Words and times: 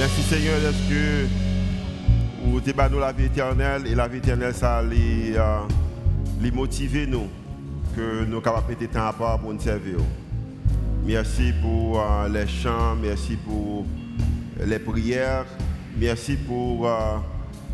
Merci 0.00 0.22
Seigneur, 0.22 0.56
est-ce 0.56 0.88
que 0.88 1.26
vous 2.42 2.58
débat 2.58 2.88
nous 2.88 2.98
la 2.98 3.12
vie 3.12 3.26
éternelle 3.26 3.86
et 3.86 3.94
la 3.94 4.08
vie 4.08 4.16
éternelle, 4.16 4.54
ça 4.54 4.82
les, 4.82 5.34
euh, 5.36 5.58
les 6.40 6.50
nous, 6.50 7.28
que 7.94 8.24
nous 8.24 8.40
capables 8.40 8.78
de 8.78 8.86
temps 8.86 9.08
à 9.08 9.12
part 9.12 9.38
pour 9.38 9.52
nous 9.52 9.60
servir. 9.60 9.98
Merci 11.04 11.52
pour 11.60 12.00
euh, 12.00 12.28
les 12.30 12.46
chants, 12.46 12.96
merci 12.96 13.36
pour 13.36 13.84
les 14.64 14.78
prières, 14.78 15.44
merci 15.98 16.36
pour 16.36 16.88
euh, 16.88 17.18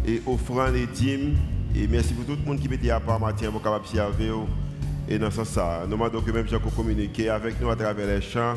les 0.05 0.21
offrandes 0.27 0.75
et 0.75 0.89
dîmes, 0.89 1.37
et 1.77 1.87
merci 1.87 2.13
pour 2.13 2.25
tout 2.25 2.41
le 2.43 2.45
monde 2.45 2.59
qui 2.59 2.69
met 2.69 2.91
à 2.91 2.99
part 2.99 3.21
matière 3.21 3.53
pour 3.53 3.63
capable 3.63 3.87
servir. 3.87 4.35
Et 5.09 5.17
dans 5.17 5.31
ce 5.31 5.45
sens, 5.45 5.59
nous 5.85 5.93
demandons 5.93 6.21
que 6.23 6.33
même 6.33 6.49
gens 6.49 6.59
communiquer 6.59 7.29
avec 7.29 7.61
nous 7.61 7.71
à 7.71 7.77
travers 7.77 8.09
les 8.09 8.21
chants. 8.21 8.57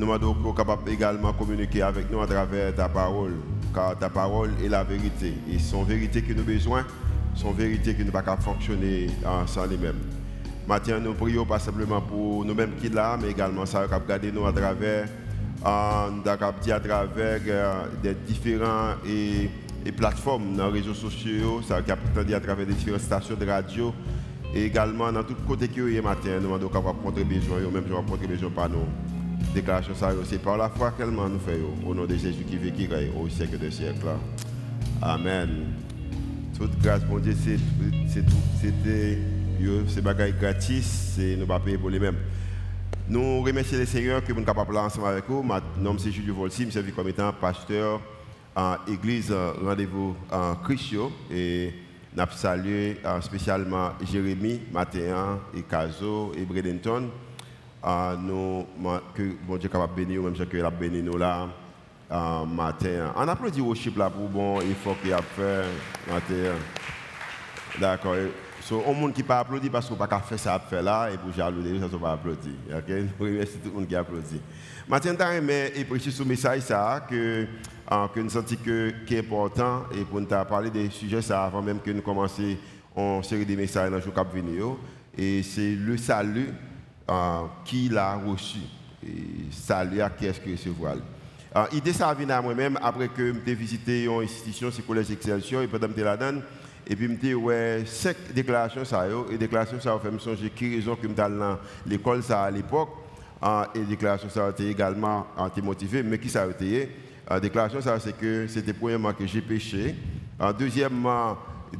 Nous 0.00 0.06
demandons 0.06 0.54
capable 0.54 0.90
également 0.90 1.30
communiquer 1.34 1.82
avec 1.82 2.10
nous 2.10 2.22
à 2.22 2.26
travers 2.26 2.74
ta 2.74 2.88
parole, 2.88 3.34
car 3.74 3.98
ta 3.98 4.08
parole 4.08 4.48
est 4.64 4.68
la 4.68 4.82
vérité. 4.82 5.34
Et 5.52 5.58
son 5.58 5.82
vérité 5.82 6.22
que 6.22 6.32
nous 6.32 6.42
besoin, 6.42 6.86
son 7.34 7.52
vérité 7.52 7.94
nous 7.98 8.06
ne 8.06 8.10
pouvons 8.10 8.24
pas 8.24 8.36
fonctionner 8.38 9.08
sans 9.44 9.66
lui-même. 9.66 9.98
Maintenant, 10.66 11.00
nous 11.00 11.12
prions 11.12 11.44
pas 11.44 11.58
simplement 11.58 12.00
pour 12.00 12.46
nous-mêmes 12.46 12.76
qui 12.80 12.88
là, 12.88 13.18
mais 13.20 13.28
également 13.28 13.66
ça 13.66 13.86
va 13.86 13.98
garder 13.98 14.32
nous 14.32 14.46
à 14.46 14.54
travers, 14.54 15.06
à 15.62 16.08
travers 16.82 17.40
euh, 17.46 17.82
des 18.02 18.14
différents 18.14 18.94
et, 19.06 19.50
plateformes 19.92 20.56
dans 20.56 20.68
les 20.70 20.80
réseaux 20.80 20.94
sociaux, 20.94 21.60
ça 21.60 21.78
va 21.78 21.92
à 21.92 22.40
travers 22.40 22.64
différentes 22.64 23.02
stations 23.02 23.34
de 23.34 23.44
radio, 23.44 23.92
et 24.54 24.64
également 24.64 25.12
dans 25.12 25.24
tout 25.24 25.36
côté 25.46 25.68
qui 25.68 25.80
est 25.80 26.00
matin, 26.00 26.30
nous 26.36 26.44
demandons 26.44 26.68
qu'on 26.70 26.80
va 26.80 26.94
prendre 26.94 27.22
besoin, 27.22 27.58
même 27.58 27.84
je 27.86 27.94
vais 27.94 28.02
prendre 28.02 28.26
besoin 28.26 28.50
par 28.50 28.70
nous 28.70 28.86
déclaration 29.54 29.94
ça 29.94 30.12
c'est 30.24 30.40
par 30.40 30.56
la 30.56 30.68
foi 30.68 30.92
qu'elle 30.92 31.10
nous 31.10 31.38
fait 31.38 31.60
au 31.86 31.94
nom 31.94 32.06
de 32.06 32.14
Jésus 32.16 32.44
qui 32.48 32.56
vit 32.56 32.72
qui 32.72 32.86
règne 32.86 33.10
au 33.18 33.28
siècle 33.28 33.58
des 33.58 33.70
siècles. 33.70 34.06
Amen. 35.02 35.48
Toute 36.56 36.78
grâce, 36.82 37.02
mon 37.08 37.18
Dieu, 37.18 37.34
c'est. 37.42 37.58
C'était 38.60 39.18
c'est 39.88 40.00
bagaille 40.00 40.34
gratis, 40.40 41.14
c'est 41.16 41.36
nous 41.36 41.46
pas 41.46 41.60
payer 41.60 41.76
pour 41.76 41.90
les 41.90 41.98
mêmes. 41.98 42.16
Nous 43.08 43.42
remercions 43.42 43.78
le 43.78 43.84
Seigneur 43.84 44.22
que 44.22 44.28
nous 44.30 44.36
sommes 44.36 44.44
capables 44.44 44.76
ensemble 44.76 45.08
avec 45.08 45.24
vous. 45.28 45.42
Mon 45.42 45.60
nom 45.78 45.98
c'est 45.98 46.10
Julio 46.10 46.34
Volsi, 46.34 46.66
je 46.70 46.80
suis 46.80 46.92
comme 46.92 47.08
étant 47.08 47.32
pasteur 47.32 48.00
en 48.56 48.76
église 48.88 49.34
rendez-vous 49.62 50.16
en 50.30 50.54
Christio 50.56 51.12
et 51.30 51.74
nous 52.16 52.24
salué 52.32 52.98
spécialement 53.20 53.90
Jérémy, 54.10 54.60
Mathéan 54.72 55.40
et 55.54 55.62
Caso 55.62 56.32
et 56.36 56.44
Bredenton 56.44 57.10
uh, 57.84 58.16
nous, 58.18 58.66
que 59.14 59.34
bon 59.46 59.56
Dieu 59.56 59.68
capable 59.68 59.94
bénir, 59.94 60.22
même 60.22 60.34
que 60.34 60.56
il 60.56 60.64
a 60.64 60.70
béni 60.70 61.02
nous 61.02 61.16
là 61.16 61.48
uh, 62.10 62.46
matin. 62.46 63.12
On 63.16 63.28
applaudit 63.28 63.60
worship 63.60 63.96
là 63.96 64.10
pour 64.10 64.28
bon 64.28 64.60
effort 64.60 64.96
qu'il 65.00 65.12
a 65.12 65.22
fait 65.22 65.64
matin. 66.08 66.56
D'accord. 67.80 68.16
So, 68.62 68.82
on 68.86 68.92
monde 68.92 69.12
qui 69.14 69.22
pas 69.22 69.38
applaudi 69.38 69.70
parce 69.70 69.88
qu'on 69.88 69.94
pas 69.94 70.06
faire 70.20 70.38
ça 70.38 70.58
fait 70.58 70.82
là 70.82 71.08
et 71.10 71.16
pour 71.16 71.32
jalouser 71.32 71.78
ça 71.78 71.86
ne 71.86 71.98
pas 71.98 72.12
applaudir. 72.12 72.52
OK? 72.70 72.88
Merci 73.20 73.58
tout 73.58 73.70
le 73.70 73.74
monde 73.74 73.86
qui 73.86 73.96
applaudit. 73.96 74.40
Matin 74.88 75.14
mais 75.42 75.72
et 75.74 75.84
précis 75.84 76.12
sur 76.12 76.26
message 76.26 76.60
ça 76.60 77.06
que 77.08 77.44
uh, 77.44 78.08
que 78.14 78.20
nous 78.20 78.30
sentons 78.30 78.56
que 78.64 78.92
qui 79.06 79.14
est 79.14 79.20
important 79.20 79.84
et 79.94 80.04
pour 80.04 80.20
nous 80.20 80.26
parler 80.26 80.70
des 80.70 80.90
sujets 80.90 81.22
ça 81.22 81.44
avant 81.44 81.62
même 81.62 81.80
que 81.80 81.90
nous 81.90 82.02
commencions 82.02 82.56
en 82.94 83.22
série 83.22 83.46
de 83.46 83.56
messages 83.56 83.88
dans 83.90 83.96
le 83.96 84.02
jour 84.02 84.12
qui 84.12 85.22
et 85.22 85.42
c'est 85.42 85.74
le 85.74 85.96
salut 85.96 86.52
qui 87.64 87.88
l'a 87.88 88.14
reçu. 88.14 88.58
Et 89.06 89.50
salut 89.50 90.00
à 90.00 90.10
qui 90.10 90.26
est-ce 90.26 90.40
que 90.40 90.50
recevoir. 90.50 90.96
Euh, 91.56 91.64
idée 91.72 91.92
ça 91.92 92.14
vient 92.14 92.28
à 92.30 92.40
moi-même 92.40 92.78
après 92.80 93.08
que 93.08 93.34
j'ai 93.44 93.54
visité 93.54 94.04
une 94.04 94.22
institution, 94.22 94.70
c'est 94.70 94.86
Collège 94.86 95.10
Excelsior, 95.10 95.62
et 95.62 95.66
pendant 95.66 95.88
que 95.88 96.00
la 96.00 96.16
donne, 96.16 96.42
et 96.86 96.94
puis 96.94 97.18
je 97.20 97.34
ouais, 97.34 97.82
cinq 97.86 98.16
déclarations 98.32 98.84
ça 98.84 99.06
et 99.30 99.36
déclarations 99.36 99.80
ça 99.80 99.98
fait 100.00 100.10
me 100.10 100.18
songer 100.18 100.50
qui 100.50 100.76
raison 100.76 100.94
que 100.94 101.08
je 101.08 101.12
dans 101.12 101.58
l'école 101.86 102.22
ça 102.22 102.44
à 102.44 102.50
l'époque. 102.50 102.90
Euh, 103.42 103.64
et 103.74 103.80
déclaration 103.80 104.28
ça 104.28 104.46
a 104.46 104.50
été 104.50 104.68
également 104.68 105.26
été 105.46 105.62
motivé 105.62 106.02
mais 106.02 106.18
qui 106.18 106.28
ça 106.28 106.42
a 106.42 106.46
été 106.46 106.90
euh, 107.30 107.40
déclaration 107.40 107.80
ça 107.80 107.98
c'est 107.98 108.16
que 108.16 108.46
c'était 108.46 108.74
premièrement 108.74 109.12
que 109.12 109.26
j'ai 109.26 109.40
péché. 109.40 109.94
Deuxièmement 110.58 111.36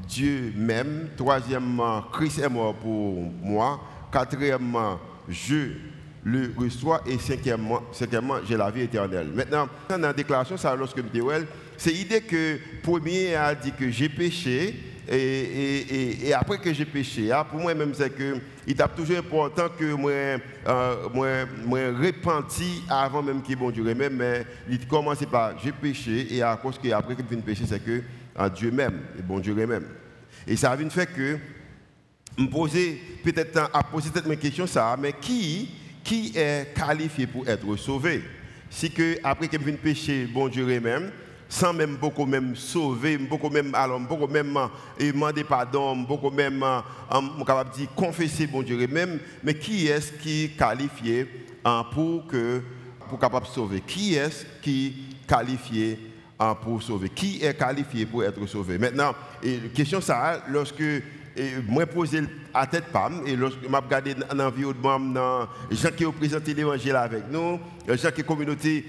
Dieu 0.09 0.53
m'aime. 0.57 1.11
Troisièmement 1.17 2.03
Christ 2.13 2.39
est 2.39 2.49
mort 2.49 2.75
pour 2.75 3.23
moi. 3.43 3.81
Quatrièmement 4.11 4.99
je 5.31 5.73
le 6.25 6.53
reçois 6.57 7.03
et 7.07 7.19
cinquièmement, 7.19 7.83
cinquièmement 7.93 8.37
j'ai 8.47 8.57
la 8.57 8.71
vie 8.71 8.83
éternelle. 8.83 9.29
Maintenant, 9.35 9.69
dans 9.89 9.99
la 9.99 10.13
déclaration, 10.13 10.57
ça, 10.57 10.75
lorsque 10.77 11.01
c'est 11.77 11.93
l'idée 11.93 12.21
que 12.21 12.59
premier 12.83 13.35
a 13.35 13.55
dit 13.55 13.73
que 13.73 13.91
j'ai 13.91 14.09
péché 14.09 14.75
et, 15.09 16.33
après 16.35 16.59
que 16.59 16.73
j'ai 16.73 16.85
péché, 16.85 17.33
hein, 17.33 17.45
pour 17.51 17.59
moi-même, 17.59 17.95
c'est 17.95 18.11
que 18.11 18.37
il 18.67 18.81
est 18.81 18.89
toujours 18.95 19.19
important 19.19 19.69
que 19.77 19.93
moi, 19.95 20.13
euh, 20.13 21.09
moi, 21.13 21.29
moi 21.65 21.81
avant 22.89 23.23
même 23.23 23.43
qu'il 23.43 23.57
bon 23.57 23.71
Dieu 23.71 23.83
même, 23.83 24.17
mais 24.17 24.45
il 24.69 24.87
commence 24.87 25.25
par 25.25 25.59
j'ai 25.59 25.73
péché 25.73 26.35
et 26.35 26.43
à 26.43 26.57
cause 26.57 26.79
que 26.79 26.91
après 26.91 27.17
que 27.17 27.23
je 27.29 27.37
péché, 27.37 27.65
c'est 27.67 27.83
que 27.83 28.03
Dieu 28.55 28.71
même, 28.71 29.01
et 29.19 29.23
bon 29.23 29.41
Dieu 29.41 29.55
même. 29.55 29.87
Et 30.47 30.57
ça 30.57 30.71
a 30.71 30.77
fait 30.77 31.07
que 31.07 31.39
me 32.41 32.49
poser 32.49 33.01
peut-être 33.23 33.71
à 33.73 33.83
poser 33.83 34.11
cette 34.13 34.41
question 34.41 34.67
ça, 34.67 34.97
mais 34.99 35.13
qui 35.13 35.69
qui 36.03 36.33
est 36.35 36.75
qualifié 36.75 37.27
pour 37.27 37.47
être 37.47 37.77
sauvé? 37.77 38.23
Si 38.71 38.91
que 38.91 39.19
après 39.23 39.49
que 39.49 39.57
vienne 39.59 39.77
pécher, 39.77 40.27
bon 40.33 40.49
Dieu 40.49 40.65
même, 40.81 41.11
sans 41.49 41.73
même 41.73 41.97
beaucoup 41.97 42.25
même 42.25 42.55
sauver, 42.55 43.19
beaucoup 43.19 43.51
même 43.51 43.75
alors 43.75 44.01
beaucoup 44.01 44.29
même 44.29 44.57
euh, 44.57 45.13
demander 45.13 45.45
pardon, 45.45 45.97
beaucoup 45.97 46.31
même 46.31 46.63
euh, 46.63 47.45
capable 47.45 47.71
dire 47.73 47.89
confesser 47.95 48.47
bon 48.47 48.63
Dieu 48.63 48.87
même, 48.87 49.19
mais 49.43 49.55
qui 49.55 49.89
est-ce 49.89 50.13
qui 50.13 50.45
est 50.45 50.57
qualifié 50.57 51.27
euh, 51.67 51.83
pour 51.93 52.27
que 52.27 52.63
pour 53.09 53.19
capable 53.19 53.47
sauver? 53.47 53.83
Qui 53.85 54.15
est-ce 54.15 54.45
qui 54.63 54.87
est 54.87 55.27
qualifié 55.27 55.99
pour 56.63 56.81
sauver? 56.81 57.09
Qui 57.09 57.45
est 57.45 57.59
qualifié 57.59 58.07
pour 58.07 58.23
être 58.23 58.47
sauvé? 58.47 58.79
Maintenant, 58.79 59.13
question 59.75 60.01
ça, 60.01 60.45
lorsque 60.49 60.83
moi 61.69 61.87
posé 61.87 62.23
à 62.53 62.67
tête 62.67 62.87
pam 62.93 63.23
et 63.27 63.37
lorsque 63.37 63.69
m'a 63.69 63.79
regardé 63.81 64.15
dans 64.15 64.35
l'environnement 64.35 64.99
dans 64.99 65.49
gens 65.71 65.91
qui 65.97 66.05
ont 66.05 66.13
présenté 66.13 66.55
l'évangile 66.55 66.97
avec 66.97 67.25
nous 67.31 67.59
gens 67.89 68.11
qui 68.11 68.23
communauté 68.25 68.85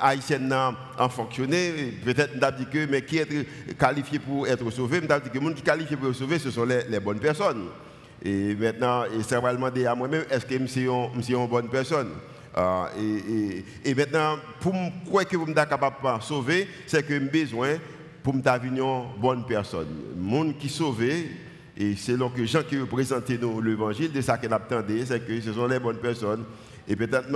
haïtienne 0.00 0.54
en 0.98 1.08
fonctionné 1.08 1.98
peut-être 2.04 2.40
m'a 2.40 2.50
dit 2.52 2.66
que 2.66 2.86
mais 2.86 3.02
qui 3.02 3.18
est 3.18 3.76
qualifié 3.76 4.18
pour 4.18 4.46
être 4.46 4.70
sauvé 4.70 5.00
m'a 5.00 5.18
dit 5.18 5.30
que 5.30 5.38
gens 5.40 5.50
qui 5.50 5.58
sont 5.58 5.64
qualifiés 5.64 5.96
pour 5.96 6.08
être 6.08 6.14
sauvés 6.14 6.38
ce 6.38 6.50
sont 6.50 6.64
les, 6.64 7.00
bonnes 7.00 7.20
personnes. 7.20 7.66
Et 8.22 8.54
maintenant 8.54 9.04
ça 9.22 9.40
va 9.40 9.52
demander 9.52 9.86
à 9.86 9.94
moi-même 9.94 10.24
est-ce 10.30 10.46
que 10.46 10.58
je 10.58 10.66
suis 10.66 10.86
une 10.86 11.46
bonne 11.48 11.68
personne? 11.68 12.10
Et, 12.96 13.02
et, 13.02 13.90
et, 13.90 13.94
maintenant 13.96 14.36
pour 14.60 14.72
quoi 15.10 15.24
que 15.24 15.36
vous 15.36 15.50
êtes 15.50 15.68
capable 15.68 15.96
de 16.00 16.22
sauver? 16.22 16.68
C'est 16.86 17.04
que 17.04 17.12
j'ai 17.12 17.18
besoin 17.18 17.78
pour 18.24 18.34
me 18.34 18.40
une 18.40 19.20
bonne 19.20 19.44
personne. 19.44 19.86
Monde 20.16 20.56
qui 20.58 20.70
sauvé, 20.70 21.30
et 21.76 21.94
donc 22.16 22.38
les 22.38 22.46
gens 22.46 22.62
qui 22.62 22.80
représentent 22.80 23.28
nous 23.38 23.60
l'évangile, 23.60 24.10
de 24.10 24.20
ça 24.22 24.38
qu'on 24.38 24.50
attendait, 24.50 25.04
c'est 25.04 25.24
que 25.24 25.40
ce 25.42 25.52
sont 25.52 25.66
les 25.66 25.78
bonnes 25.78 25.98
personnes. 25.98 26.44
Et 26.88 26.96
peut-être, 26.96 27.28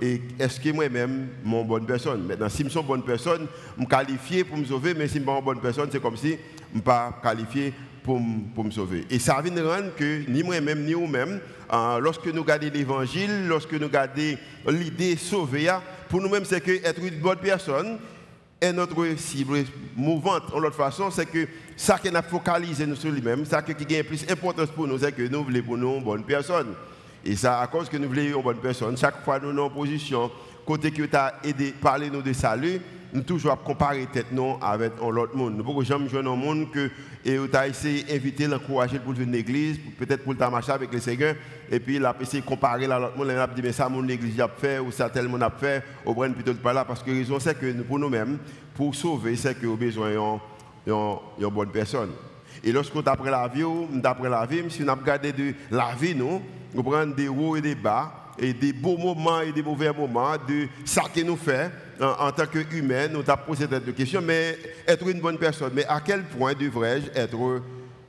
est-ce 0.00 0.58
que 0.58 0.70
moi-même, 0.72 1.28
mon 1.44 1.62
bonne 1.64 1.84
personne? 1.84 2.26
Maintenant, 2.26 2.48
si 2.48 2.64
je 2.64 2.68
suis 2.70 2.80
une 2.80 2.86
bonne 2.86 3.02
personne, 3.02 3.46
je 3.76 3.80
suis 3.82 3.86
qualifié 3.86 4.44
pour 4.44 4.56
me 4.56 4.64
sauver, 4.64 4.94
mais 4.94 5.08
si 5.08 5.14
je 5.14 5.18
ne 5.18 5.24
suis 5.24 5.26
pas 5.26 5.38
une 5.38 5.44
bonne 5.44 5.60
personne, 5.60 5.88
c'est 5.92 6.00
comme 6.00 6.16
si 6.16 6.30
je 6.72 6.78
ne 6.78 6.80
pas 6.80 7.20
qualifié 7.22 7.74
pour, 8.02 8.18
me 8.18 8.70
sauver. 8.70 9.04
Et 9.10 9.18
ça 9.18 9.42
vient 9.42 9.54
de 9.54 9.62
rendre 9.62 9.94
que 9.94 10.22
ni 10.26 10.42
moi-même, 10.42 10.84
ni 10.84 10.94
vous-même, 10.94 11.38
euh, 11.70 11.98
lorsque 12.00 12.26
nous 12.26 12.40
regardons 12.40 12.70
l'évangile, 12.72 13.46
lorsque 13.46 13.74
nous 13.74 13.86
regardons 13.86 14.36
l'idée 14.68 15.16
sauver, 15.16 15.70
pour 16.08 16.22
nous-mêmes, 16.22 16.46
c'est 16.46 16.62
que 16.62 16.72
être 16.72 17.02
une 17.04 17.20
bonne 17.20 17.38
personne, 17.38 17.98
et 18.60 18.72
notre 18.72 19.16
cible 19.16 19.64
mouvante, 19.96 20.52
en 20.52 20.58
l'autre 20.58 20.76
façon, 20.76 21.10
c'est 21.10 21.26
que 21.26 21.48
ça 21.76 21.98
qui 21.98 22.08
a 22.08 22.22
focalisé 22.22 22.86
nous 22.86 22.96
sur 22.96 23.10
lui-même, 23.10 23.44
ça 23.46 23.62
qui 23.62 23.72
a 23.72 24.04
plus 24.04 24.26
d'importance 24.26 24.68
pour 24.68 24.86
nous, 24.86 24.98
c'est 24.98 25.12
que 25.12 25.22
nous 25.22 25.44
voulons 25.44 25.62
pour 25.62 25.78
nous 25.78 25.96
une 25.96 26.04
bonne 26.04 26.24
personne. 26.24 26.74
Et 27.24 27.36
ça, 27.36 27.60
à 27.60 27.66
cause 27.66 27.88
que 27.88 27.96
nous 27.96 28.08
voulons 28.08 28.22
une 28.22 28.42
bonne 28.42 28.58
personne, 28.58 28.96
chaque 28.98 29.24
fois 29.24 29.38
nous 29.38 29.48
sommes 29.48 29.60
en 29.60 29.70
position, 29.70 30.30
côté 30.66 30.90
que 30.90 31.02
tu 31.04 31.16
as 31.16 31.36
aidé, 31.42 31.72
parler 31.72 32.10
nous 32.10 32.20
de 32.22 32.32
salut, 32.34 32.80
nous 33.12 33.22
toujours 33.22 33.62
comparer 33.62 34.06
tête 34.06 34.26
nous 34.32 34.56
avec 34.60 34.92
l'autre 35.00 35.36
monde. 35.36 35.56
Nous 35.56 35.64
pouvons 35.64 35.82
jamais 35.82 36.08
jouer 36.08 36.22
dans 36.22 36.36
monde 36.36 36.70
que 36.70 36.90
et 37.24 37.36
tu 37.36 37.56
as 37.56 37.68
essayé 37.68 38.02
d'inviter, 38.02 38.46
l'encourager 38.46 38.98
pour 38.98 39.12
venir 39.12 39.28
à 39.28 39.32
l'église, 39.32 39.78
peut-être 39.98 40.24
pour 40.24 40.32
le 40.32 40.38
marcher 40.38 40.72
avec 40.72 40.92
le 40.92 41.00
Seigneur, 41.00 41.34
et 41.70 41.78
puis 41.78 41.96
il 41.96 42.04
a 42.04 42.16
essayé 42.18 42.40
de 42.40 42.46
comparer 42.46 42.86
l'autre 42.86 43.16
monde, 43.16 43.28
il 43.30 43.38
a 43.38 43.46
dit 43.46 43.60
mais 43.62 43.72
ça 43.72 43.88
mon 43.88 44.08
église 44.08 44.40
a 44.40 44.48
fait 44.48 44.78
ou 44.78 44.90
ça 44.90 45.10
tel 45.10 45.28
monde 45.28 45.42
a 45.42 45.50
fait, 45.50 45.84
au 46.06 46.14
moins 46.14 46.30
plutôt 46.30 46.54
pas 46.54 46.72
là 46.72 46.84
parce 46.84 47.02
que 47.02 47.10
la 47.10 47.18
raison 47.18 47.38
c'est 47.38 47.58
que 47.58 47.70
pour 47.82 47.98
nous-mêmes, 47.98 48.38
pour 48.74 48.94
sauver, 48.94 49.36
c'est 49.36 49.54
que 49.54 49.66
nous 49.66 49.72
avons 49.72 49.78
besoin 49.78 50.40
d'une 50.86 51.50
bonne 51.50 51.70
personne. 51.70 52.10
Et 52.64 52.72
lorsqu'on 52.72 53.00
apprend 53.00 53.30
la 53.30 53.48
vie, 53.48 53.64
on 53.64 53.88
apprend 54.02 54.28
la 54.28 54.46
vie, 54.46 54.62
si 54.70 54.82
on 54.82 54.88
a 54.88 54.94
regardé 54.94 55.32
de 55.32 55.54
la 55.70 55.94
vie, 55.94 56.14
nous, 56.14 56.42
on 56.74 56.82
prend 56.82 57.06
des 57.06 57.28
hauts 57.28 57.56
et 57.56 57.60
des 57.60 57.74
bas, 57.74 58.32
et 58.38 58.52
des 58.52 58.72
beaux 58.72 58.96
moments 58.96 59.40
et 59.40 59.52
des 59.52 59.62
mauvais 59.62 59.92
moments, 59.92 60.32
de 60.48 60.66
ça 60.84 61.02
que 61.14 61.20
nous 61.20 61.36
fait, 61.36 61.70
en, 62.00 62.32
tant 62.32 62.46
qu'humain, 62.46 63.08
nous 63.08 63.20
avons 63.28 63.42
posé 63.46 63.66
cette 63.70 63.94
question, 63.94 64.20
mais 64.22 64.58
être 64.86 65.06
une 65.08 65.20
bonne 65.20 65.38
personne, 65.38 65.72
mais 65.74 65.84
à 65.86 66.00
quel 66.00 66.22
point 66.24 66.54
devrais-je 66.54 67.10
être 67.14 67.62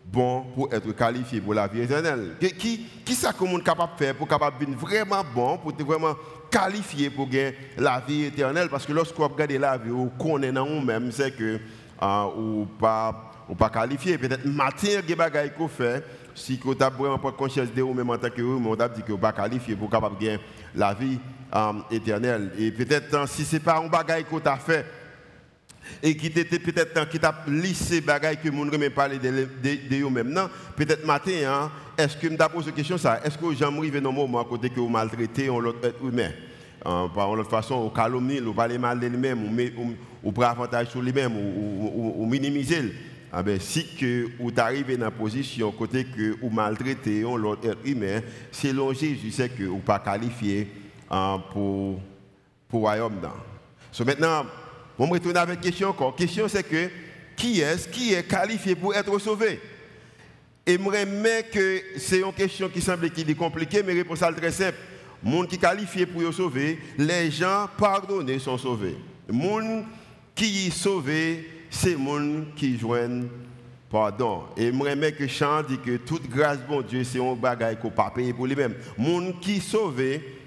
bon 0.05 0.43
pour 0.55 0.73
être 0.73 0.91
qualifié 0.93 1.41
pour 1.41 1.53
la 1.53 1.67
vie 1.67 1.81
éternelle? 1.81 2.35
Qui, 2.39 2.85
qui 3.05 3.13
ça 3.13 3.33
que 3.33 3.43
est 3.43 3.63
capable 3.63 3.93
de 3.93 4.05
faire 4.05 4.15
pour 4.15 4.27
être 4.31 4.77
vraiment 4.77 5.23
bon, 5.35 5.57
pour 5.57 5.71
être 5.71 5.83
vraiment 5.83 6.15
qualifié 6.49 7.09
pour 7.09 7.27
gagner 7.27 7.55
la 7.77 8.01
vie 8.05 8.25
éternelle? 8.25 8.69
Parce 8.69 8.85
que 8.85 8.93
lorsqu'on 8.93 9.27
regarde 9.27 9.51
la 9.51 9.77
vie, 9.77 9.91
on 9.91 10.07
connaît 10.07 10.51
nous-mêmes, 10.51 11.11
c'est 11.11 11.31
que 11.35 11.59
euh, 12.01 12.25
ou 12.35 12.65
pas 12.79 13.69
qualifié. 13.71 14.17
Peut-être 14.17 14.45
matin, 14.45 14.87
il 14.87 14.93
y 14.93 14.97
a 14.97 15.01
des 15.01 15.15
choses 15.15 15.51
qu'on 15.57 15.67
fait 15.67 16.03
si 16.33 16.59
vous 16.63 16.71
avez 16.79 16.95
vraiment 16.95 17.17
pas 17.17 17.31
conscience 17.31 17.73
de 17.73 17.81
vous 17.81 17.93
même 17.93 18.09
en 18.09 18.17
tant 18.17 18.29
que 18.29 18.41
vous, 18.41 18.63
on 18.65 18.75
dit 18.75 19.03
que 19.05 19.11
vous 19.11 19.17
pas 19.17 19.33
qualifié 19.33 19.75
pour 19.75 19.89
capable 19.89 20.17
gagner 20.17 20.39
la 20.73 20.93
vie 20.93 21.19
éternelle. 21.89 22.51
Et 22.57 22.71
peut-être 22.71 23.13
euh, 23.13 23.27
si 23.27 23.43
ce 23.43 23.55
n'est 23.55 23.59
pas 23.59 23.79
un 23.79 23.87
bagage 23.87 24.23
tu 24.29 24.49
as 24.49 24.57
fait 24.57 24.85
et 26.01 26.15
qui 26.15 26.27
était 26.27 26.45
peut-être 26.59 27.09
qui 27.09 27.19
t'a 27.19 27.43
lissé 27.47 28.01
bagage 28.01 28.37
que 28.43 28.49
mon 28.49 28.69
remet 28.69 28.89
parler 28.89 29.17
de 29.17 29.29
de, 29.29 30.09
même 30.09 30.49
peut-être 30.75 31.05
matin 31.05 31.31
hein, 31.45 31.71
est-ce 31.97 32.15
que 32.15 32.27
me 32.27 32.37
pose 32.47 32.67
une 32.67 32.73
question 32.73 32.97
ça? 32.97 33.19
Est-ce 33.23 33.37
que 33.37 33.53
j'aimerais 33.53 33.79
arrivé 33.79 33.99
dans 34.01 34.11
moment 34.11 34.39
à 34.39 34.45
côté 34.45 34.69
que 34.69 34.79
vous 34.79 34.89
maltraitez 34.89 35.49
on 35.49 35.59
l'autre 35.59 35.85
être 35.85 36.03
humain? 36.03 36.31
Euh, 36.85 37.07
par 37.09 37.35
l'autre 37.35 37.49
façon 37.49 37.75
au 37.75 37.89
calomnie 37.89 38.39
ou 38.41 38.53
parler 38.53 38.77
mal 38.77 38.99
de 38.99 39.05
lui-même 39.05 39.43
ou 39.43 39.95
ou 40.23 40.31
prendre 40.31 40.49
avantage 40.49 40.87
sur 40.87 41.01
lui-même 41.01 41.33
ou, 41.35 42.25
minimiser 42.25 42.93
ah 43.33 43.43
ben, 43.43 43.59
si 43.59 43.85
que 43.95 44.27
vous 44.39 44.51
arrivez 44.57 44.97
dans 44.97 45.05
une 45.05 45.11
position 45.11 45.71
côté 45.71 46.03
que 46.03 46.35
vous 46.41 46.49
maltraitez 46.49 47.21
l'autre 47.21 47.69
être 47.69 47.77
humain, 47.85 48.21
selon 48.51 48.91
Jésus, 48.93 49.31
c'est 49.31 49.47
que 49.47 49.63
vous 49.63 49.77
pas 49.77 49.99
qualifié 49.99 50.67
euh, 51.11 51.37
pour 51.51 51.99
pour 52.67 52.81
royaume. 52.81 53.19
So 53.91 54.05
maintenant, 54.05 54.45
on 54.97 55.07
me 55.07 55.13
retourne 55.13 55.37
avec 55.37 55.55
une 55.55 55.61
question 55.61 55.89
encore. 55.89 56.11
La 56.11 56.25
question 56.25 56.47
c'est 56.47 56.63
que 56.63 56.89
qui 57.35 57.61
est 57.61 57.91
qui 57.91 58.13
est 58.13 58.23
qualifié 58.23 58.75
pour 58.75 58.95
être 58.95 59.17
sauvé? 59.19 59.59
Et 60.65 60.77
je 60.77 61.41
que 61.51 61.81
c'est 61.97 62.19
une 62.19 62.33
question 62.33 62.69
qui 62.69 62.81
semble 62.81 63.09
qui 63.09 63.35
compliquée, 63.35 63.81
mais 63.83 63.93
réponse 63.93 64.21
est 64.21 64.31
très 64.33 64.51
simple. 64.51 64.77
Monde 65.23 65.47
qui 65.47 65.55
est 65.55 65.57
qualifié 65.57 66.05
pour 66.05 66.21
être 66.21 66.31
sauvé, 66.31 66.79
les 66.97 67.31
gens 67.31 67.67
pardonnés 67.77 68.39
sont 68.39 68.57
sauvés. 68.57 68.95
Monde 69.29 69.85
qui 70.35 70.67
est 70.67 70.69
sauvé, 70.71 71.49
c'est 71.69 71.95
monde 71.95 72.47
qui 72.55 72.77
joignent 72.77 73.27
pardon. 73.89 74.43
Et 74.55 74.71
moi, 74.71 74.89
j'aimerais 74.89 75.11
que 75.11 75.27
Chant 75.27 75.63
dit 75.63 75.77
que 75.77 75.97
toute 75.97 76.29
grâce, 76.29 76.59
bon 76.67 76.81
Dieu, 76.81 77.03
c'est 77.03 77.19
un 77.19 77.33
bagage 77.33 77.77
qu'on 77.81 77.89
pas 77.89 78.09
payer 78.09 78.33
pour 78.33 78.47
lui-même. 78.47 78.75
Monde 78.97 79.39
qui 79.41 79.59
sauvé, 79.59 80.40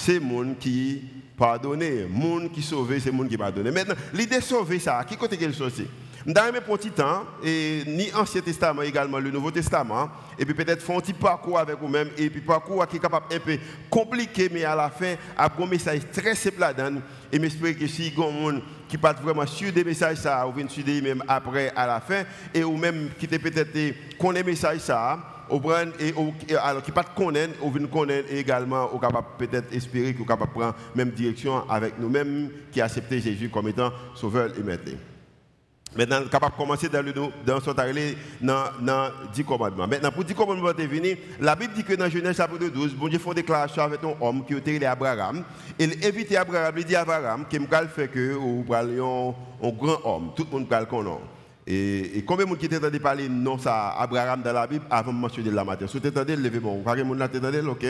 c'est 0.00 0.18
monde 0.18 0.56
qui 0.58 1.02
pardonné. 1.36 2.06
Monde 2.08 2.50
qui 2.52 2.62
sauvé, 2.62 3.00
c'est 3.00 3.10
monde 3.10 3.28
qui 3.28 3.36
pardonné. 3.36 3.70
Maintenant, 3.70 3.94
l'idée 4.14 4.40
sauver 4.40 4.78
ça, 4.78 5.04
qui 5.06 5.16
côté 5.16 5.36
qu'elle 5.36 5.54
sorti 5.54 5.86
dans 6.26 6.42
un 6.42 6.52
petit 6.52 6.90
temps, 6.90 7.24
et 7.42 7.82
ni 7.86 8.12
Ancien 8.12 8.42
Testament 8.42 8.82
également, 8.82 9.18
le 9.18 9.30
Nouveau 9.30 9.50
Testament, 9.50 10.10
et 10.38 10.44
puis 10.44 10.52
peut-être 10.52 10.82
faire 10.82 10.96
un 10.96 11.00
petit 11.00 11.14
parcours 11.14 11.58
avec 11.58 11.78
vous-même, 11.78 12.10
et 12.18 12.28
puis 12.28 12.42
parcours 12.42 12.86
qui 12.86 12.96
est 12.96 13.00
capable 13.00 13.34
un 13.34 13.38
peu 13.38 13.56
compliqué, 13.88 14.50
mais 14.52 14.64
à 14.64 14.76
la 14.76 14.90
fin, 14.90 15.14
a 15.36 15.50
un 15.50 15.66
message 15.66 16.02
très 16.12 16.34
simple 16.34 16.60
là-dedans. 16.60 17.00
Et 17.32 17.40
j'espère 17.40 17.78
que 17.78 17.86
si 17.86 18.08
y 18.08 18.16
monde 18.18 18.62
qui 18.86 18.98
part 18.98 19.20
vraiment 19.22 19.46
sur 19.46 19.72
des 19.72 19.82
messages, 19.82 20.18
ça, 20.18 20.46
ou 20.46 20.52
vient 20.52 20.68
sur 20.68 20.84
des 20.84 21.00
même 21.00 21.24
après, 21.26 21.72
à 21.74 21.86
la 21.86 22.00
fin, 22.00 22.24
et 22.52 22.64
ou 22.64 22.76
même 22.76 23.08
qui 23.18 23.26
peut-être 23.26 24.18
connaît 24.18 24.42
message 24.42 24.80
ça, 24.80 25.18
et, 25.98 26.56
alors 26.56 26.82
qui 26.82 26.92
pas 26.92 27.04
connaître, 27.04 27.62
ou 27.62 27.70
vient 27.70 27.86
connaître 27.86 28.32
également, 28.32 28.94
ou 28.94 28.98
capable 28.98 29.26
peut-être 29.38 29.72
espérer 29.74 30.14
qu'on 30.14 30.24
capable 30.24 30.52
prendre 30.52 30.74
même 30.94 31.10
direction 31.10 31.68
avec 31.68 31.98
nous-mêmes 31.98 32.50
qui 32.72 32.80
accepté 32.80 33.20
Jésus 33.20 33.48
comme 33.48 33.68
étant 33.68 33.90
sauveur 34.14 34.50
et 34.58 34.62
maître. 34.62 34.90
Maintenant, 35.96 36.22
capable 36.30 36.52
de 36.52 36.56
commencer 36.56 36.88
dans, 36.88 37.04
le, 37.04 37.12
dans 37.44 37.60
son 37.60 37.72
dans, 37.72 38.64
dans 38.80 39.10
10 39.32 39.44
commandements. 39.44 39.88
Maintenant, 39.88 40.12
pour 40.12 40.22
10 40.22 40.34
commandements 40.34 40.72
de 40.72 41.16
la 41.40 41.56
Bible 41.56 41.74
dit 41.74 41.82
que 41.82 41.94
dans 41.94 42.08
Genèse 42.08 42.36
chapitre 42.36 42.68
12, 42.68 42.94
bon 42.94 43.08
Dieu 43.08 43.18
fait 43.18 43.28
une 43.28 43.34
déclaration 43.34 43.82
avec 43.82 43.98
un 44.04 44.14
homme 44.20 44.44
qui 44.46 44.54
était 44.54 44.84
Abraham. 44.86 45.42
Il 45.80 45.94
invite 46.04 46.36
Abraham, 46.36 46.74
il 46.78 46.84
dit 46.84 46.94
à 46.94 47.00
Abraham 47.00 47.44
qu'il 47.48 47.66
va 47.66 47.88
faire 47.88 48.10
que 48.10 48.34
vous 48.34 48.64
un 48.72 49.70
grand 49.70 49.98
homme. 50.04 50.30
Tout 50.36 50.46
le 50.48 50.58
monde 50.58 50.68
parle 50.68 50.86
qu'on 50.86 51.18
et, 51.70 52.18
et 52.18 52.24
combien 52.24 52.44
de 52.46 52.50
gens 52.50 52.56
qui 52.56 52.74
entendu 52.74 52.98
parler? 52.98 53.28
Non 53.28 53.58
ça 53.58 53.90
Abraham 53.98 54.42
dans 54.42 54.52
la 54.52 54.66
Bible 54.66 54.84
avant 54.90 55.12
de 55.12 55.18
mentionner 55.18 55.50
la 55.50 55.64
matière 55.64 55.88
Si 55.88 55.98
vous 55.98 56.08
entendez, 56.08 56.34
levez 56.34 56.58
bon. 56.58 56.82
Vous 56.82 56.90
avez 56.90 57.02
entendu, 57.02 57.58
ok? 57.68 57.86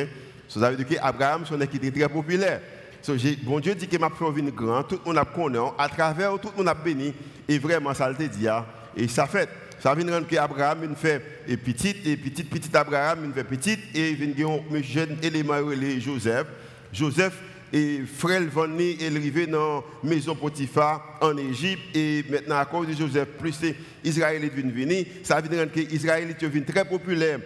Ça 0.49 0.71
veut 0.71 0.77
dire 0.77 1.01
qu'Abraham, 1.01 1.47
son 1.47 1.59
qui 1.59 1.77
était 1.77 1.91
très 1.91 2.09
populaire. 2.09 2.61
So, 3.03 3.15
bon 3.43 3.61
Dieu 3.61 3.75
dit 3.75 3.89
que 3.89 3.97
m'a 3.97 4.11
fait 4.11 4.43
grand, 4.53 4.83
tout 4.83 4.99
le 5.03 5.07
monde 5.07 5.19
a 5.19 5.25
connu, 5.25 5.59
à 5.79 5.89
travers 5.89 6.39
tout 6.39 6.51
le 6.51 6.59
monde 6.59 6.69
a 6.69 6.75
béni, 6.75 7.15
et 7.49 7.59
vraiment 7.59 7.95
ça 7.95 8.11
le 8.11 8.15
dit, 8.15 8.47
ah. 8.47 8.67
et 8.95 9.09
ça 9.09 9.27
fait. 9.27 9.49
Ça 9.79 9.95
vient 9.95 10.13
rendre 10.13 10.27
qu'Abraham 10.27 10.81
il 10.83 10.95
fait 10.95 11.23
et 11.49 11.57
petit, 11.57 11.97
et 12.05 12.15
petit, 12.19 12.45
petit 12.45 12.77
Abraham 12.77 13.21
il 13.25 13.33
fait 13.33 13.45
petit, 13.45 13.79
et 13.95 14.11
il 14.11 14.35
vient 14.35 14.49
un 14.49 14.83
jeune 14.83 15.17
élément, 15.23 15.55
Joseph. 15.99 16.47
Joseph, 16.93 17.41
et 17.73 18.01
frère 18.07 18.43
venu 18.43 18.97
est 19.01 19.07
arrivé 19.07 19.47
dans 19.47 19.85
la 20.03 20.11
maison 20.11 20.35
Potiphar 20.35 21.19
en 21.21 21.37
Égypte 21.37 21.95
et 21.95 22.25
maintenant 22.29 22.59
à 22.59 22.65
cause 22.65 22.89
de 22.89 22.93
Joseph 22.93 23.29
plus 23.39 23.57
Israël 24.03 24.45
est 24.45 24.49
venu 24.49 25.07
ça 25.23 25.41
veut 25.41 25.49
dire 25.49 25.71
que 25.71 25.81
Israël 25.95 26.29
est 26.31 26.41
devenu 26.41 26.65
très 26.65 26.85
populaire 26.85 27.39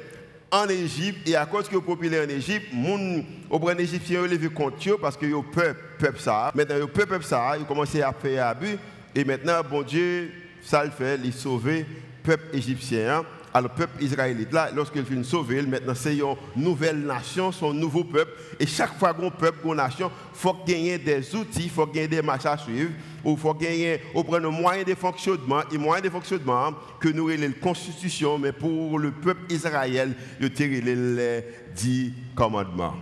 en 0.51 0.69
Égypte 0.69 1.29
et 1.29 1.37
à 1.37 1.47
cause 1.47 1.69
que 1.69 1.77
populaire 1.77 2.27
en 2.27 2.31
Égypte, 2.31 2.69
les 2.73 3.25
au 3.51 3.71
égyptien 3.71 4.21
ont 4.21 4.27
levé 4.27 4.49
contre 4.49 4.97
parce 5.01 5.17
que 5.17 5.27
le 5.27 5.43
peuple 5.43 5.81
peuple 5.99 6.21
ça. 6.21 6.53
Maintenant 6.55 6.79
le 6.79 6.87
peuple 6.87 7.23
ça, 7.23 7.57
ils 7.59 7.67
commencé 7.67 8.01
à 8.03 8.13
faire 8.13 8.47
abus 8.47 8.79
et 9.15 9.25
maintenant 9.25 9.61
bon 9.69 9.83
Dieu 9.83 10.31
ça 10.63 10.85
le 10.85 10.91
fait, 10.91 11.21
il 11.23 11.33
sauve 11.33 11.69
le 11.69 11.85
peuple 12.23 12.57
égyptien. 12.57 13.25
Alors 13.57 13.71
le 13.71 13.77
peuple 13.77 14.03
israélite 14.03 14.53
là, 14.53 14.71
lorsqu'il 14.75 15.05
finit 15.05 15.25
sauver, 15.25 15.63
maintenant 15.63 15.95
c'est 15.95 16.17
une 16.17 16.35
nouvelle 16.57 16.99
nation, 16.99 17.53
son 17.53 17.73
nouveau 17.73 18.03
peuple 18.03 18.33
et 18.59 18.67
chaque 18.67 18.99
fois 18.99 19.15
qu'on 19.15 19.31
peuple, 19.31 19.61
qu'on 19.63 19.77
nation, 19.77 20.11
faut 20.33 20.57
gagner 20.67 20.99
des 20.99 21.35
outils, 21.37 21.69
faut 21.69 21.87
gagner 21.87 22.09
des 22.09 22.23
marches 22.23 22.47
à 22.47 22.59
suivre 22.59 22.91
il 23.25 23.39
faut 23.39 23.55
gagner, 23.55 24.01
au 24.15 24.23
prendre 24.23 24.51
moyen 24.51 24.83
de 24.83 24.95
fonctionnement, 24.95 25.63
et 25.73 25.79
moyen 25.79 26.03
de 26.03 26.11
fonctionnement 26.11 26.73
que 27.01 27.09
nous 27.09 27.29
la 27.29 27.49
constitution, 27.61 28.39
mais 28.39 28.53
pour 28.53 28.99
le 28.99 29.11
peuple 29.13 29.53
Israël, 29.53 30.15
il 30.41 30.47
y 30.47 30.81
les 30.81 31.45
dix 31.75 32.13
commandements. 32.35 32.95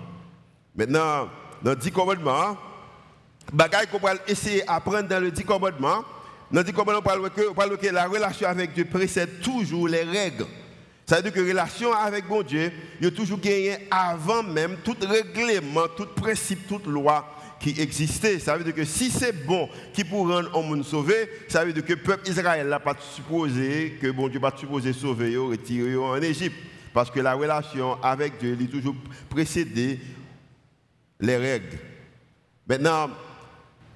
Maintenant, 0.77 1.29
dans 1.63 1.71
les 1.71 1.77
dix 1.77 1.91
commandements, 1.91 2.57
bagaille 3.53 3.87
qu'on 3.89 3.99
va 3.99 4.15
essayer 4.27 4.63
d'apprendre 4.67 5.09
dans 5.09 5.21
le 5.21 5.31
dix 5.31 5.45
commandements, 5.45 6.05
dix 6.53 6.73
commandements, 6.73 7.03
on 7.51 7.55
parle 7.55 7.79
que 7.79 7.87
la 7.89 8.07
relation 8.07 8.49
avec 8.49 8.75
Dieu 8.75 8.85
précède 8.85 9.41
toujours 9.41 9.89
les 9.89 10.03
règles. 10.03 10.47
Ça 11.07 11.17
veut 11.17 11.23
dire 11.23 11.33
que 11.33 11.41
la 11.41 11.47
relation 11.47 11.93
avec 11.93 12.27
bon 12.27 12.43
Dieu, 12.43 12.71
il 13.01 13.07
a 13.07 13.11
toujours 13.11 13.41
gagné 13.41 13.77
avant 13.91 14.43
même 14.43 14.77
tout 14.85 14.97
règlement, 15.01 15.89
tout 15.97 16.07
principe, 16.07 16.67
toute 16.69 16.87
loi 16.87 17.27
qui 17.59 17.81
existait. 17.81 18.39
Ça 18.39 18.57
veut 18.57 18.65
dire 18.65 18.75
que 18.75 18.85
si 18.85 19.11
c'est 19.11 19.45
bon 19.47 19.69
qui 19.93 20.05
pour 20.05 20.29
rendre 20.29 20.57
un 20.57 20.63
monde 20.63 20.85
sauvé, 20.85 21.29
ça 21.49 21.65
veut 21.65 21.73
dire 21.73 21.85
que 21.85 21.93
le 21.93 22.03
peuple 22.03 22.29
Israël 22.29 22.69
n'a 22.69 22.81
pas 22.81 22.97
supposé 23.15 23.99
que 24.01 24.11
bon 24.11 24.29
Dieu 24.29 24.41
pas 24.41 24.53
supposé 24.57 24.93
sauver 24.93 25.37
retirer 25.37 25.97
en 25.97 26.21
Égypte. 26.21 26.57
Parce 26.93 27.11
que 27.11 27.21
la 27.21 27.35
relation 27.35 28.03
avec 28.03 28.39
Dieu 28.39 28.59
est 28.61 28.67
toujours 28.67 28.95
précédée 29.31 29.99
les 31.21 31.37
règles. 31.37 31.79
Maintenant, 32.67 33.09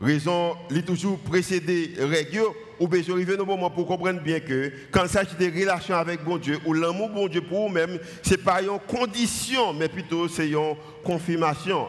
raison, 0.00 0.56
il 0.70 0.82
toujours 0.82 1.18
précédé 1.18 1.92
les 1.96 2.04
règles, 2.04 2.42
ou 2.78 2.86
bien 2.88 3.00
arriver 3.10 3.38
au 3.38 3.46
moment 3.46 3.70
pour 3.70 3.86
comprendre 3.86 4.20
bien 4.20 4.40
que 4.40 4.70
quand 4.90 5.04
il 5.04 5.08
s'agit 5.08 5.36
de 5.36 5.60
relations 5.60 5.96
avec 5.96 6.22
bon 6.22 6.36
Dieu, 6.36 6.58
ou 6.66 6.72
l'amour 6.72 7.08
bon 7.08 7.28
Dieu 7.28 7.40
pour 7.40 7.68
vous-même, 7.68 7.98
ce 8.22 8.30
n'est 8.30 8.36
pas 8.36 8.60
une 8.60 8.78
condition, 8.86 9.72
mais 9.72 9.88
plutôt 9.88 10.28
c'est 10.28 10.50
une 10.50 10.74
confirmation. 11.02 11.86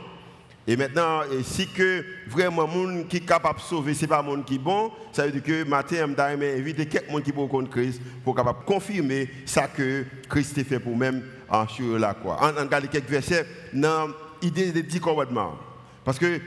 Et 0.70 0.76
maintenant, 0.76 1.22
si 1.44 1.66
que 1.68 2.04
vraiment 2.28 2.68
monde 2.68 3.08
qui 3.08 3.18
est 3.18 3.26
capable 3.26 3.60
de 3.60 3.64
sauver, 3.64 3.94
ce 3.94 4.02
n'est 4.02 4.08
pas 4.08 4.22
monde 4.22 4.44
qui 4.44 4.56
est 4.56 4.60
bon, 4.60 4.92
ça 5.14 5.26
veut 5.26 5.32
dire 5.32 5.44
que 5.44 5.64
matin, 5.64 6.06
je 6.06 6.36
vais 6.36 6.60
inviter 6.60 6.86
quelqu'un 6.86 7.22
qui 7.22 7.32
peut 7.32 7.48
contre 7.48 7.70
Christ 7.70 8.02
pour 8.24 8.36
capable 8.36 8.66
confirmer 8.66 9.30
ça 9.46 9.68
que 9.68 10.04
Christ 10.30 10.58
a 10.58 10.64
fait 10.66 10.80
pour 10.80 10.98
même 10.98 11.24
sur 11.70 11.98
la 11.98 12.14
croix. 12.14 12.38
On 12.42 12.62
regarde 12.62 12.90
quelques 12.90 13.10
versets 13.10 13.46
dans 13.74 14.10
l'idée 14.42 14.74
des 14.74 14.84
dix 14.84 15.00
commandements. 15.00 15.56
Parce 16.04 16.20
que 16.20 16.40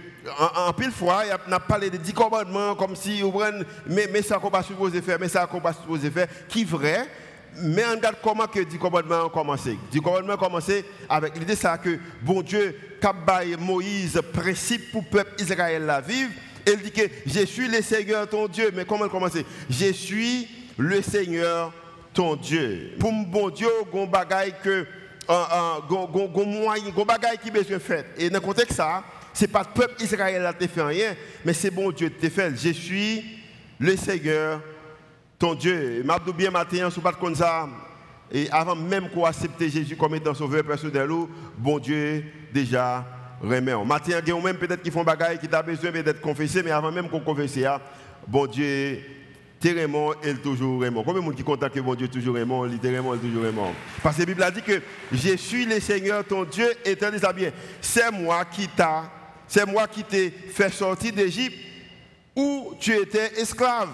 en, 0.56 0.72
pile 0.72 0.90
fois, 0.90 1.22
il 1.26 1.52
a 1.52 1.60
parlé 1.60 1.90
des 1.90 1.98
dix 1.98 2.12
commandements 2.12 2.74
comme 2.74 2.94
si, 2.94 3.22
mais, 3.86 4.08
mais 4.12 4.22
ça 4.22 4.38
qu'on 4.38 4.50
pas 4.50 4.62
supposé 4.62 5.00
faire, 5.00 5.18
mais 5.18 5.28
ça 5.28 5.46
qu'on 5.46 5.60
pas 5.60 5.72
supposé 5.72 6.10
faire, 6.10 6.28
qui 6.48 6.62
est 6.62 6.64
vrai, 6.64 7.08
mais 7.56 7.84
on 7.86 7.96
regarde 7.96 8.16
comment 8.22 8.46
que 8.46 8.60
dix 8.60 8.78
commandements 8.78 9.26
ont 9.26 9.30
commencé. 9.30 9.78
Dix 9.90 10.00
commandements 10.00 10.34
ont 10.34 10.38
commencé 10.38 10.84
avec 11.08 11.36
l'idée 11.36 11.56
ça 11.56 11.78
que 11.78 11.98
bon 12.22 12.42
Dieu 12.42 12.78
Kabaye 13.00 13.56
Moïse 13.56 14.20
principe 14.32 14.92
pour 14.92 15.02
le 15.02 15.08
peuple 15.08 15.42
Israël 15.42 15.84
la 15.84 16.00
vivre. 16.00 16.30
Et 16.66 16.72
il 16.72 16.82
dit 16.82 16.92
que 16.92 17.02
je 17.26 17.46
suis 17.46 17.68
le 17.68 17.82
Seigneur 17.82 18.28
ton 18.28 18.46
Dieu. 18.46 18.70
Mais 18.74 18.84
comment 18.84 19.06
il 19.06 19.10
commence 19.10 19.36
Je 19.68 19.92
suis 19.92 20.48
le 20.78 21.02
Seigneur 21.02 21.72
ton 22.12 22.36
Dieu. 22.36 22.92
Pour 22.98 23.12
mon 23.12 23.22
bon 23.22 23.50
Dieu, 23.50 23.68
gon 23.90 24.06
bagaille 24.06 24.54
que 24.62 24.86
gon 25.88 26.46
moyen, 26.46 26.90
gon 26.94 27.04
bagaille 27.04 27.38
qui 27.38 27.50
besoin 27.50 27.78
fait. 27.78 28.06
Et 28.18 28.28
dans 28.28 28.38
le 28.38 28.44
contexte 28.44 28.76
ça, 28.76 29.02
Ce 29.32 29.42
n'est 29.44 29.48
pas 29.48 29.62
le 29.62 29.80
peuple 29.80 30.02
Israël 30.02 30.48
qui 30.58 30.66
t'a 30.66 30.72
fait 30.72 30.82
rien, 30.82 31.14
mais 31.44 31.52
c'est 31.52 31.70
bon 31.70 31.90
Dieu 31.90 32.08
qui 32.08 32.20
t'a 32.20 32.30
fait. 32.30 32.56
Je 32.56 32.72
suis 32.72 33.24
le 33.78 33.96
Seigneur, 33.96 34.60
ton 35.38 35.54
Dieu. 35.54 36.04
Dis 36.26 36.32
bien 36.32 36.50
matin, 36.50 36.90
si 36.90 37.00
pas 37.00 37.14
ça, 37.34 37.68
et 38.32 38.48
avant 38.50 38.76
même 38.76 39.08
qu'on 39.10 39.24
accepte 39.24 39.60
Jésus 39.60 39.96
comme 39.96 40.14
étant 40.14 40.34
sauveur 40.34 40.64
personnel, 40.64 41.10
bon 41.58 41.78
Dieu 41.78 42.24
déjà 42.52 43.04
remet. 43.42 43.84
Matin, 43.84 44.20
il 44.24 44.28
y 44.28 44.32
a 44.32 44.40
même 44.40 44.56
peut-être 44.56 44.82
qui 44.82 44.90
font 44.90 45.02
bagaille, 45.02 45.38
qui 45.38 45.46
ont 45.46 45.62
besoin 45.64 45.90
d'être 45.90 46.20
confessé, 46.20 46.62
mais 46.62 46.70
avant 46.70 46.92
même 46.92 47.08
qu'on 47.08 47.20
confesse, 47.20 47.58
bon 48.26 48.46
Dieu 48.46 49.00
t'es 49.60 49.72
Raymond, 49.72 50.14
elle 50.24 50.40
toujours 50.40 50.80
Raymond. 50.80 51.02
Combien 51.02 51.20
de 51.20 51.26
monde 51.26 51.34
qui 51.34 51.44
content 51.44 51.68
que 51.68 51.80
bon 51.80 51.94
Dieu 51.94 52.08
toujours 52.08 52.34
Raymond, 52.34 52.64
littéralement, 52.64 53.12
elle 53.12 53.20
toujours 53.20 53.44
Raymond 53.44 53.74
Parce 54.02 54.16
que 54.16 54.22
la 54.22 54.26
Bible 54.26 54.42
a 54.42 54.50
dit 54.50 54.62
que 54.62 54.80
je 55.12 55.36
suis 55.36 55.66
le 55.66 55.78
Seigneur, 55.80 56.24
ton 56.24 56.44
Dieu, 56.44 56.66
éternel, 56.84 57.20
ça 57.20 57.32
bien. 57.32 57.50
C'est 57.80 58.10
moi 58.10 58.44
qui 58.46 58.66
t'a, 58.68 59.10
c'est 59.50 59.66
moi 59.66 59.88
qui 59.88 60.04
t'ai 60.04 60.30
fait 60.30 60.70
sortir 60.70 61.12
d'Égypte 61.12 61.58
où 62.36 62.72
tu 62.78 62.92
étais 62.94 63.40
esclave. 63.40 63.88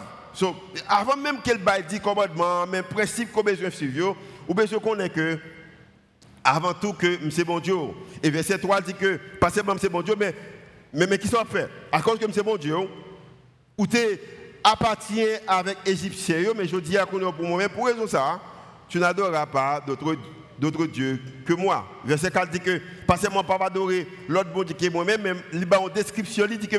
avant 0.86 1.16
même 1.16 1.40
qu'elle 1.40 1.56
baille 1.56 1.84
dit 1.88 1.98
commandement, 1.98 2.66
même 2.66 2.84
principe 2.84 3.32
qu'on 3.32 3.42
besoin 3.42 3.70
de 3.70 3.74
suivre, 3.74 4.14
ou 4.46 4.52
besoin 4.52 4.78
qu'on 4.78 5.08
que 5.08 5.38
avant 6.44 6.74
tout 6.74 6.92
que 6.92 7.18
c'est 7.30 7.42
bon 7.42 7.58
Dieu. 7.58 7.74
Et 8.22 8.28
verset 8.28 8.58
3 8.58 8.82
dit 8.82 8.92
que, 8.92 9.18
pas 9.40 9.48
seulement 9.48 9.74
c'est 9.80 9.88
bon 9.88 10.02
Dieu, 10.02 10.14
mais, 10.18 10.34
mais, 10.92 11.06
mais 11.06 11.16
qui 11.16 11.26
sont 11.26 11.42
fait 11.46 11.70
À 11.90 12.02
cause 12.02 12.18
que 12.18 12.30
c'est 12.32 12.42
bon 12.42 12.58
Dieu, 12.58 12.76
ou 13.78 13.86
tu 13.86 13.96
appartient 14.62 15.24
avec 15.48 15.78
Égyptiens, 15.86 16.52
mais 16.54 16.68
je 16.68 16.76
dis 16.76 16.98
à 16.98 17.06
pour 17.06 17.18
moi-même, 17.18 17.70
pour 17.70 17.86
raison 17.86 18.06
ça, 18.06 18.38
tu 18.90 18.98
n'adoreras 18.98 19.46
pas 19.46 19.80
d'autres 19.80 20.04
dieux 20.58 21.20
que 21.44 21.52
moi. 21.52 21.86
Verset 22.04 22.30
4 22.30 22.50
dit 22.50 22.60
que, 22.60 22.80
pas 23.06 23.16
seulement 23.16 23.44
pas 23.44 23.58
adorer 23.60 24.06
l'autre 24.28 24.50
bon 24.52 24.64
Dieu 24.64 24.76
que 24.78 24.90
moi-même, 24.90 25.22
même, 25.22 25.40
il 25.52 25.66
en 25.74 25.88
description, 25.88 26.46
il 26.50 26.58
dit 26.58 26.68
que 26.68 26.76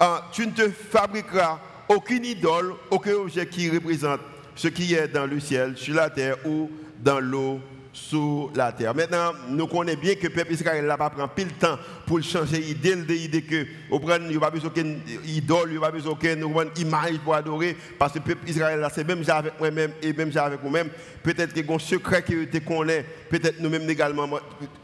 ah, 0.00 0.28
tu 0.32 0.46
ne 0.46 0.52
te 0.52 0.68
fabriqueras 0.68 1.60
aucune 1.88 2.24
idole, 2.24 2.74
aucun 2.90 3.14
objet 3.14 3.46
qui 3.46 3.70
représente 3.70 4.20
ce 4.54 4.68
qui 4.68 4.94
est 4.94 5.08
dans 5.08 5.26
le 5.26 5.38
ciel, 5.40 5.76
sur 5.76 5.94
la 5.94 6.10
terre 6.10 6.36
ou 6.46 6.70
dans 7.02 7.20
l'eau 7.20 7.60
sous 7.96 8.50
la 8.54 8.72
terre. 8.72 8.94
Maintenant, 8.94 9.32
nous 9.48 9.66
connaissons 9.66 9.98
bien 9.98 10.14
que 10.16 10.24
le 10.24 10.32
peuple 10.32 10.52
Israël 10.52 10.84
n'a 10.84 10.98
pas 10.98 11.08
pris 11.08 11.22
pile 11.34 11.54
temps 11.54 11.78
pour 12.04 12.22
changer 12.22 12.58
l'idée, 12.58 12.94
l'idée 12.94 13.42
que 13.42 13.66
il 13.90 14.28
n'y 14.28 14.36
a 14.36 14.40
pas 14.40 14.50
besoin 14.50 14.68
d'aucune 14.68 15.00
idole, 15.24 15.68
il 15.68 15.72
n'y 15.72 15.78
a 15.78 15.80
pas 15.80 15.90
besoin 15.90 16.12
d'aucune 16.12 16.70
image 16.76 17.18
pour 17.24 17.34
adorer, 17.34 17.74
parce 17.98 18.12
que 18.12 18.18
le 18.18 18.24
peuple 18.24 18.50
Israël, 18.50 18.86
c'est 18.92 19.08
même 19.08 19.22
avec 19.26 19.58
moi-même 19.58 19.92
et 20.02 20.12
même 20.12 20.30
avec 20.36 20.60
vous-même. 20.60 20.90
Peut-être 21.22 21.54
qu'il 21.54 21.68
y 21.68 21.72
un 21.72 21.78
secret 21.78 22.22
tu 22.22 22.60
connais, 22.60 23.04
peut-être 23.30 23.60
nous-mêmes 23.60 23.88
également 23.88 24.28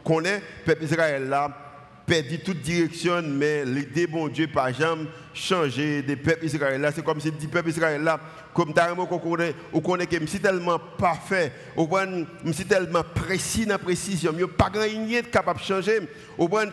connaissons, 0.03 0.41
le 0.65 0.65
peuple 0.65 0.83
Israël 0.83 1.29
là, 1.29 1.72
perdu 2.05 2.39
toute 2.39 2.61
direction, 2.61 3.21
mais 3.23 3.65
l'idée, 3.65 4.07
bon 4.07 4.27
Dieu, 4.27 4.47
pas 4.47 4.71
jamais 4.71 5.05
changé 5.33 6.01
des 6.01 6.15
peuples 6.15 6.45
Israël. 6.45 6.91
C'est 6.93 7.03
comme 7.03 7.19
si 7.19 7.31
le 7.31 7.47
peuple 7.47 7.69
Israël 7.69 8.01
là, 8.01 8.19
comme 8.53 8.73
carrément 8.73 9.05
qu'on 9.05 9.19
connaît, 9.19 9.55
on 9.71 9.79
connaît 9.79 10.05
que 10.05 10.37
tellement 10.37 10.79
parfait, 10.97 11.51
c'est 12.53 12.67
tellement 12.67 13.03
précis 13.03 13.65
dans 13.65 13.73
la 13.73 13.77
précision, 13.79 14.31
il 14.33 14.37
n'y 14.37 14.43
a 14.43 14.47
pas 14.47 14.69
grand 14.69 14.83
chose 14.83 15.31
capable 15.31 15.59
de 15.59 15.65
changer. 15.65 15.99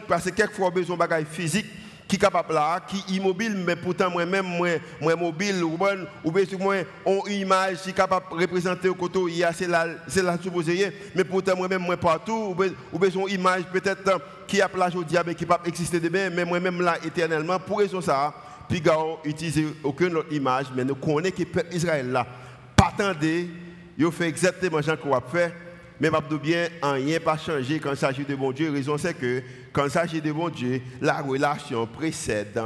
Parce 0.09 0.25
que 0.25 0.31
quelquefois, 0.31 0.71
besoin 0.71 0.97
de 0.97 1.01
bagages 1.01 1.27
physiques 1.31 1.71
qui 2.11 2.17
est 2.17 2.19
capable 2.19 2.55
là, 2.55 2.81
qui 2.89 2.97
est 2.97 3.17
immobile, 3.19 3.55
mais 3.65 3.77
pourtant 3.77 4.11
moi-même, 4.11 4.45
moi, 4.45 4.71
moi 5.01 5.15
mobile, 5.15 5.63
ou 5.63 5.79
bien, 5.79 5.99
ou 6.25 6.33
bien 6.33 6.45
moi, 6.59 6.75
on 7.07 7.25
image 7.29 7.83
qui 7.83 7.91
est 7.91 7.93
capable 7.93 8.27
de 8.33 8.43
représenter 8.43 8.89
au 8.89 8.97
côté, 8.97 9.21
c'est 9.55 9.69
là, 9.69 9.87
c'est 10.09 10.21
là 10.21 10.37
supposé, 10.43 10.93
mais 11.15 11.23
pourtant 11.23 11.55
moi-même, 11.57 11.83
moi 11.83 11.97
partout, 11.97 12.53
ou 12.93 12.99
bien, 12.99 13.11
une 13.15 13.29
image 13.29 13.63
peut-être 13.73 14.21
qui 14.49 14.61
a 14.61 14.69
plage 14.69 14.97
au 14.97 15.05
diable, 15.05 15.37
qui 15.37 15.47
pas 15.47 15.61
exister 15.65 16.01
demain, 16.01 16.31
mais 16.31 16.45
moi-même 16.45 16.83
là, 16.83 16.97
éternellement, 17.07 17.61
pour 17.61 17.79
raison 17.79 18.01
ça, 18.01 18.35
puis 18.69 18.81
gars, 18.81 18.99
utiliser 19.25 19.69
aucune 19.85 20.17
autre 20.17 20.33
image, 20.33 20.67
mais 20.75 20.85
nous 20.85 20.97
connaissons 20.97 21.37
que 21.37 21.43
le 21.43 21.49
peuple 21.49 21.77
Israël 21.77 22.11
là, 22.11 22.27
pas 22.75 22.93
attendez, 22.93 23.49
il 23.97 24.11
fait 24.11 24.27
exactement 24.27 24.83
ce 24.83 24.91
qu'on 24.97 25.15
a 25.15 25.21
fait, 25.21 25.55
mais 26.01 26.09
je 26.31 26.37
bien, 26.37 26.69
rien 26.83 27.21
pas 27.21 27.37
changé 27.37 27.79
quand 27.79 27.91
il 27.91 27.97
s'agit 27.97 28.25
de 28.25 28.35
bon 28.35 28.53
Dieu. 28.53 28.69
La 28.69 28.73
raison 28.73 28.97
c'est 28.97 29.15
que 29.15 29.43
quand 29.73 29.85
il 29.85 29.91
s'agit 29.91 30.21
de 30.23 30.33
bon 30.33 30.49
Dieu, 30.49 30.81
la 31.01 31.21
relation 31.21 31.87
précède 31.87 32.61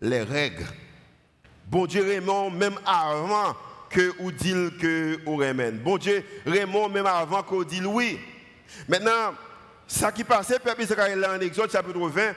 les 0.00 0.22
règles. 0.22 0.64
Bon 1.66 1.86
Dieu 1.86 2.02
Raymond, 2.02 2.50
même 2.50 2.78
avant 2.86 3.56
que 3.90 4.12
vous 4.20 4.30
dit 4.32 4.54
que 4.80 5.18
vous 5.24 5.36
remène. 5.36 5.78
Bon 5.78 5.98
Dieu 5.98 6.24
Raymond, 6.46 6.88
même 6.88 7.06
avant 7.06 7.44
vous 7.48 7.64
dit 7.64 7.82
oui. 7.84 8.18
Maintenant, 8.88 9.34
ça 9.86 10.12
qui 10.12 10.24
passait, 10.24 10.58
peuple 10.58 10.82
Israël 10.82 11.26
en 11.28 11.40
Exode 11.40 11.70
chapitre 11.70 11.98
20, 11.98 12.32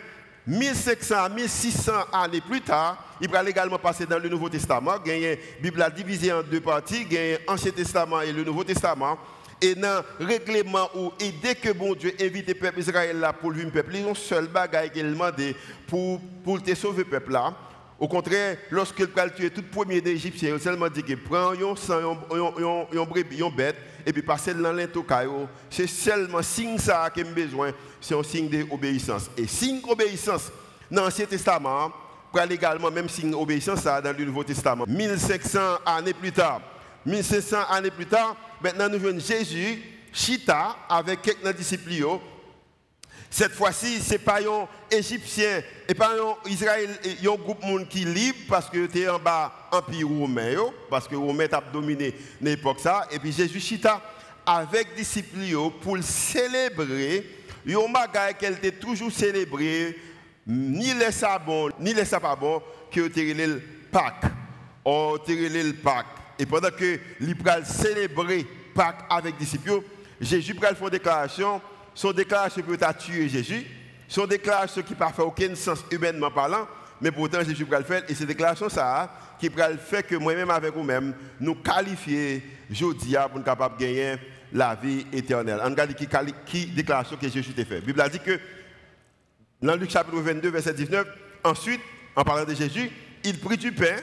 1500 0.47 1.15
à 1.15 1.29
1600 1.29 1.91
années 2.11 2.41
plus 2.41 2.61
tard, 2.61 3.15
il 3.21 3.29
va 3.29 3.47
également 3.47 3.79
passer 3.79 4.05
dans 4.05 4.19
le 4.19 4.29
Nouveau 4.29 4.49
Testament. 4.49 4.95
Il 5.05 5.17
y 5.17 5.27
a 5.27 5.35
Bible 5.61 5.81
a 5.81 5.89
divisé 5.89 6.31
en 6.31 6.43
deux 6.43 6.61
parties, 6.61 7.05
il 7.09 7.13
y 7.13 7.17
a 7.17 7.37
l'Ancien 7.47 7.71
Testament 7.71 8.21
et 8.21 8.31
le 8.31 8.43
Nouveau 8.43 8.63
Testament. 8.63 9.17
Et 9.65 9.73
dans 9.73 10.03
le 10.19 10.27
règlement 10.27 10.87
et 11.19 11.31
dès 11.41 11.55
que 11.55 11.71
bon 11.71 11.95
Dieu 11.95 12.13
invite 12.21 12.49
le 12.49 12.53
peuple 12.53 12.81
Israël 12.81 13.19
là 13.19 13.33
pour 13.33 13.49
le 13.49 13.65
peuple, 13.71 13.95
ils 13.95 14.05
ont 14.05 14.13
seul 14.13 14.47
bagage 14.47 14.91
qu'il 14.91 15.15
pour, 15.87 16.21
pour 16.43 16.61
te 16.61 16.75
sauver 16.75 16.99
le 16.99 17.09
peuple 17.09 17.31
là. 17.31 17.51
Au 17.99 18.07
contraire, 18.07 18.57
lorsque 18.69 18.99
le 18.99 19.09
a 19.15 19.29
tué 19.29 19.49
tout 19.49 19.63
premier 19.63 20.01
d'Égyptien, 20.01 20.53
il 20.53 20.61
seulement 20.61 20.87
dit 20.87 21.01
que 21.01 21.15
prend 21.15 21.53
un 21.53 21.75
sang, 21.75 22.19
un 22.31 23.49
bête, 23.49 23.77
et 24.05 24.13
puis 24.13 24.21
passer 24.21 24.53
dans 24.53 24.71
l'entour 24.71 25.05
C'est 25.71 25.87
seulement 25.87 26.43
signe 26.43 26.77
ça 26.77 27.09
qu'il 27.11 27.25
a 27.25 27.31
besoin, 27.31 27.71
c'est 27.99 28.13
un 28.13 28.21
signe 28.21 28.49
d'obéissance. 28.49 29.31
Et 29.35 29.47
signe 29.47 29.81
d'obéissance 29.81 30.51
dans 30.91 31.05
l'Ancien 31.05 31.25
Testament, 31.25 31.91
prend 32.31 32.47
également 32.47 32.91
même 32.91 33.09
signe 33.09 33.31
d'obéissance 33.31 33.83
dans 33.83 34.15
le 34.15 34.25
Nouveau 34.25 34.43
Testament. 34.43 34.85
1500 34.87 35.59
années 35.87 36.13
plus 36.13 36.33
tard, 36.33 36.61
1500 37.03 37.57
années 37.71 37.89
plus 37.89 38.05
tard, 38.05 38.35
maintenant 38.61 38.89
nous 38.89 38.99
voyons 38.99 39.19
Jésus, 39.19 39.81
Chita, 40.13 40.75
avec 40.89 41.21
quelques 41.21 41.57
disciples. 41.57 42.19
Cette 43.29 43.51
fois-ci, 43.51 43.99
ce 43.99 44.11
n'est 44.11 44.19
pas 44.19 44.39
un 44.39 44.67
Égyptien 44.89 45.61
et 45.89 45.93
pas 45.93 46.11
un 46.11 46.49
Israël, 46.49 46.89
un 47.21 47.35
groupe 47.35 47.63
monde 47.63 47.87
qui 47.89 48.03
est 48.03 48.05
libre 48.05 48.37
parce 48.47 48.69
que 48.69 48.97
es 48.97 49.09
en 49.09 49.19
bas 49.19 49.51
empire 49.71 50.07
romain, 50.07 50.55
parce 50.89 51.07
que 51.07 51.15
Romain 51.15 51.47
a 51.51 51.61
dominé 51.61 52.13
l'époque 52.41 52.79
ça. 52.79 53.07
Et 53.11 53.19
puis 53.19 53.33
Jésus 53.33 53.59
Chita 53.59 54.01
avec 54.45 54.95
disciples 54.95 55.37
pour 55.81 55.97
célébrer 56.01 57.25
un 57.67 57.91
bagage 57.91 58.35
qu'elle 58.39 58.53
était 58.53 58.71
toujours 58.71 59.11
célébré, 59.11 59.97
ni 60.47 60.93
les 60.93 61.11
sabons, 61.11 61.69
ni 61.79 61.93
les 61.93 62.05
sabons, 62.05 62.61
que 62.91 63.07
tu 63.07 63.33
le 63.33 63.61
Pâques. 63.91 64.31
Oh, 64.83 65.17
le 65.27 65.71
Pâques. 65.73 66.05
Et 66.37 66.45
pendant 66.45 66.69
que 66.69 66.99
l'Ibral 67.19 67.65
célébrer 67.65 68.45
Pâques 68.73 69.05
avec 69.09 69.37
disciples, 69.37 69.81
Jésus 70.19 70.53
pral 70.53 70.75
une 70.79 70.89
déclaration, 70.89 71.61
son 71.93 72.11
déclaration 72.11 72.61
peut 72.61 72.77
tuer 72.99 73.29
Jésus, 73.29 73.65
son 74.07 74.25
déclaration 74.25 74.81
qui 74.81 74.95
n'a 74.99 75.09
fait 75.09 75.21
aucun 75.21 75.55
sens 75.55 75.83
humainement 75.91 76.31
parlant, 76.31 76.67
mais 77.01 77.11
pourtant 77.11 77.43
Jésus 77.43 77.65
pral 77.65 77.83
faire, 77.83 78.03
et 78.07 78.13
cette 78.13 78.27
déclaration 78.27 78.69
ça, 78.69 79.11
qui 79.39 79.49
pral 79.49 79.77
fait 79.77 80.03
que 80.03 80.15
moi-même 80.15 80.49
avec 80.49 80.73
vous-même, 80.73 81.13
nous 81.39 81.55
qualifier 81.55 82.43
Jodia 82.69 83.29
pour 83.29 83.39
nous 83.39 83.45
capables 83.45 83.77
de 83.77 83.85
gagner 83.85 84.15
la 84.51 84.75
vie 84.75 85.05
éternelle. 85.11 85.59
On 85.63 85.69
regarde 85.69 85.93
qui, 85.93 86.07
qui 86.45 86.65
déclaration 86.67 87.17
que 87.17 87.29
Jésus 87.29 87.53
a 87.57 87.65
fait. 87.65 87.75
La 87.75 87.81
Bible 87.81 88.01
a 88.01 88.09
dit 88.09 88.19
que 88.19 88.39
dans 89.61 89.75
Luc 89.75 89.89
chapitre 89.89 90.19
22, 90.19 90.49
verset 90.49 90.73
19, 90.73 91.07
ensuite, 91.43 91.81
en 92.15 92.23
parlant 92.23 92.45
de 92.45 92.53
Jésus, 92.53 92.89
il 93.23 93.39
prit 93.39 93.57
du 93.57 93.71
pain, 93.71 93.95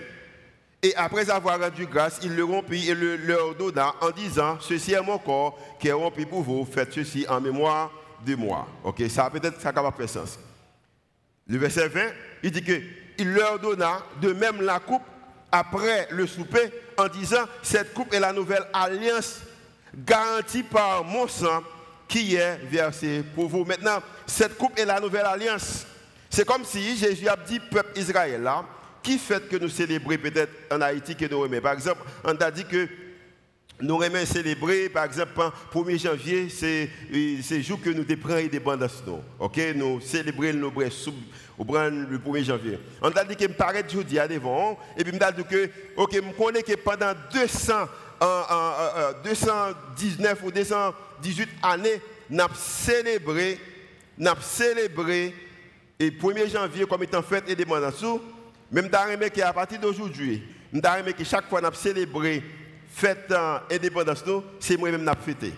et 0.82 0.94
après 0.96 1.30
avoir 1.30 1.60
rendu 1.60 1.86
grâce, 1.86 2.18
il 2.24 2.34
le 2.34 2.44
rompit 2.44 2.88
et 2.88 2.94
le 2.94 3.16
leur 3.16 3.54
donna 3.54 3.94
en 4.00 4.10
disant 4.10 4.58
Ceci 4.60 4.92
est 4.92 5.00
mon 5.00 5.18
corps 5.18 5.56
qui 5.78 5.88
est 5.88 5.92
rompu 5.92 6.26
pour 6.26 6.42
vous, 6.42 6.66
faites 6.70 6.92
ceci 6.92 7.24
en 7.28 7.40
mémoire 7.40 7.90
de 8.26 8.34
moi. 8.34 8.66
Ok, 8.82 9.00
ça 9.08 9.30
peut-être 9.30 9.60
ça 9.60 9.70
va 9.70 9.92
faire 9.92 10.08
sens. 10.08 10.38
Le 11.46 11.56
verset 11.58 11.86
20, 11.86 12.00
il 12.42 12.50
dit 12.50 12.64
que 12.64 12.80
il 13.18 13.32
leur 13.32 13.60
donna 13.60 14.02
de 14.20 14.32
même 14.32 14.60
la 14.60 14.80
coupe 14.80 15.02
après 15.52 16.08
le 16.10 16.26
souper 16.26 16.72
en 16.98 17.06
disant 17.06 17.44
Cette 17.62 17.94
coupe 17.94 18.12
est 18.12 18.20
la 18.20 18.32
nouvelle 18.32 18.66
alliance 18.72 19.40
garantie 19.94 20.64
par 20.64 21.04
mon 21.04 21.28
sang 21.28 21.62
qui 22.08 22.34
est 22.34 22.56
versé 22.64 23.22
pour 23.34 23.48
vous. 23.48 23.64
Maintenant, 23.64 24.02
cette 24.26 24.58
coupe 24.58 24.76
est 24.78 24.84
la 24.84 24.98
nouvelle 24.98 25.26
alliance. 25.26 25.86
C'est 26.28 26.44
comme 26.44 26.64
si 26.64 26.96
Jésus 26.96 27.28
a 27.28 27.36
dit 27.36 27.60
peuple 27.60 27.98
Israël 28.00 28.42
là 28.42 28.64
qui 29.02 29.18
fait 29.18 29.48
que 29.48 29.56
nous 29.56 29.68
célébrons 29.68 30.16
peut-être 30.16 30.52
en 30.70 30.80
Haïti 30.80 31.14
que 31.16 31.26
nous 31.26 31.40
remet. 31.40 31.60
Par 31.60 31.72
exemple, 31.74 32.02
on 32.24 32.34
a 32.34 32.50
dit 32.50 32.64
que 32.64 32.88
nous 33.80 33.96
remet 33.96 34.24
célébrer, 34.24 34.88
par 34.88 35.04
exemple, 35.04 35.32
le 35.36 35.80
1er 35.80 36.00
janvier, 36.00 36.48
c'est 36.48 36.88
le 37.10 37.62
jour 37.62 37.80
que 37.80 37.90
nous 37.90 38.04
prenons 38.16 38.46
des 38.46 38.60
bandes 38.60 38.88
Ok, 39.40 39.60
nous 39.74 40.00
célébrons 40.00 40.52
nos 40.52 40.90
sous 40.90 41.14
le 41.58 42.18
1er 42.18 42.44
janvier. 42.44 42.78
On 43.00 43.10
a 43.10 43.24
dit 43.24 43.34
que 43.34 43.44
me 43.44 43.54
paraît 43.54 43.84
jeudi 43.88 44.18
à 44.18 44.28
devant, 44.28 44.78
et 44.96 45.02
puis 45.02 45.12
me 45.12 45.18
dit 45.18 45.44
que, 45.44 45.68
ok, 45.96 46.14
je 46.14 46.20
connais 46.36 46.62
que 46.62 46.74
pendant 46.76 47.12
200, 47.32 47.72
219 49.24 50.42
ou 50.44 50.52
218 50.52 51.48
années, 51.62 52.00
nous 52.30 52.40
avons 52.40 52.54
célébré, 52.54 53.58
nous 54.16 54.30
célébré 54.40 55.34
Et 55.98 56.10
1er 56.10 56.50
janvier, 56.50 56.86
comme 56.86 57.02
étant 57.02 57.22
fête 57.22 57.44
indépendance, 57.48 58.04
même 58.72 58.88
je 58.88 59.30
qu'à 59.30 59.52
partir 59.52 59.78
d'aujourd'hui, 59.78 60.42
je 60.72 61.12
que 61.12 61.24
chaque 61.24 61.48
fois 61.48 61.60
que 61.60 61.66
nous 61.66 61.74
célébrons 61.74 62.40
fête 62.88 63.32
indépendance, 63.70 64.24
c'est 64.58 64.76
moi-même 64.76 65.04
qui 65.04 65.14
fêté. 65.14 65.52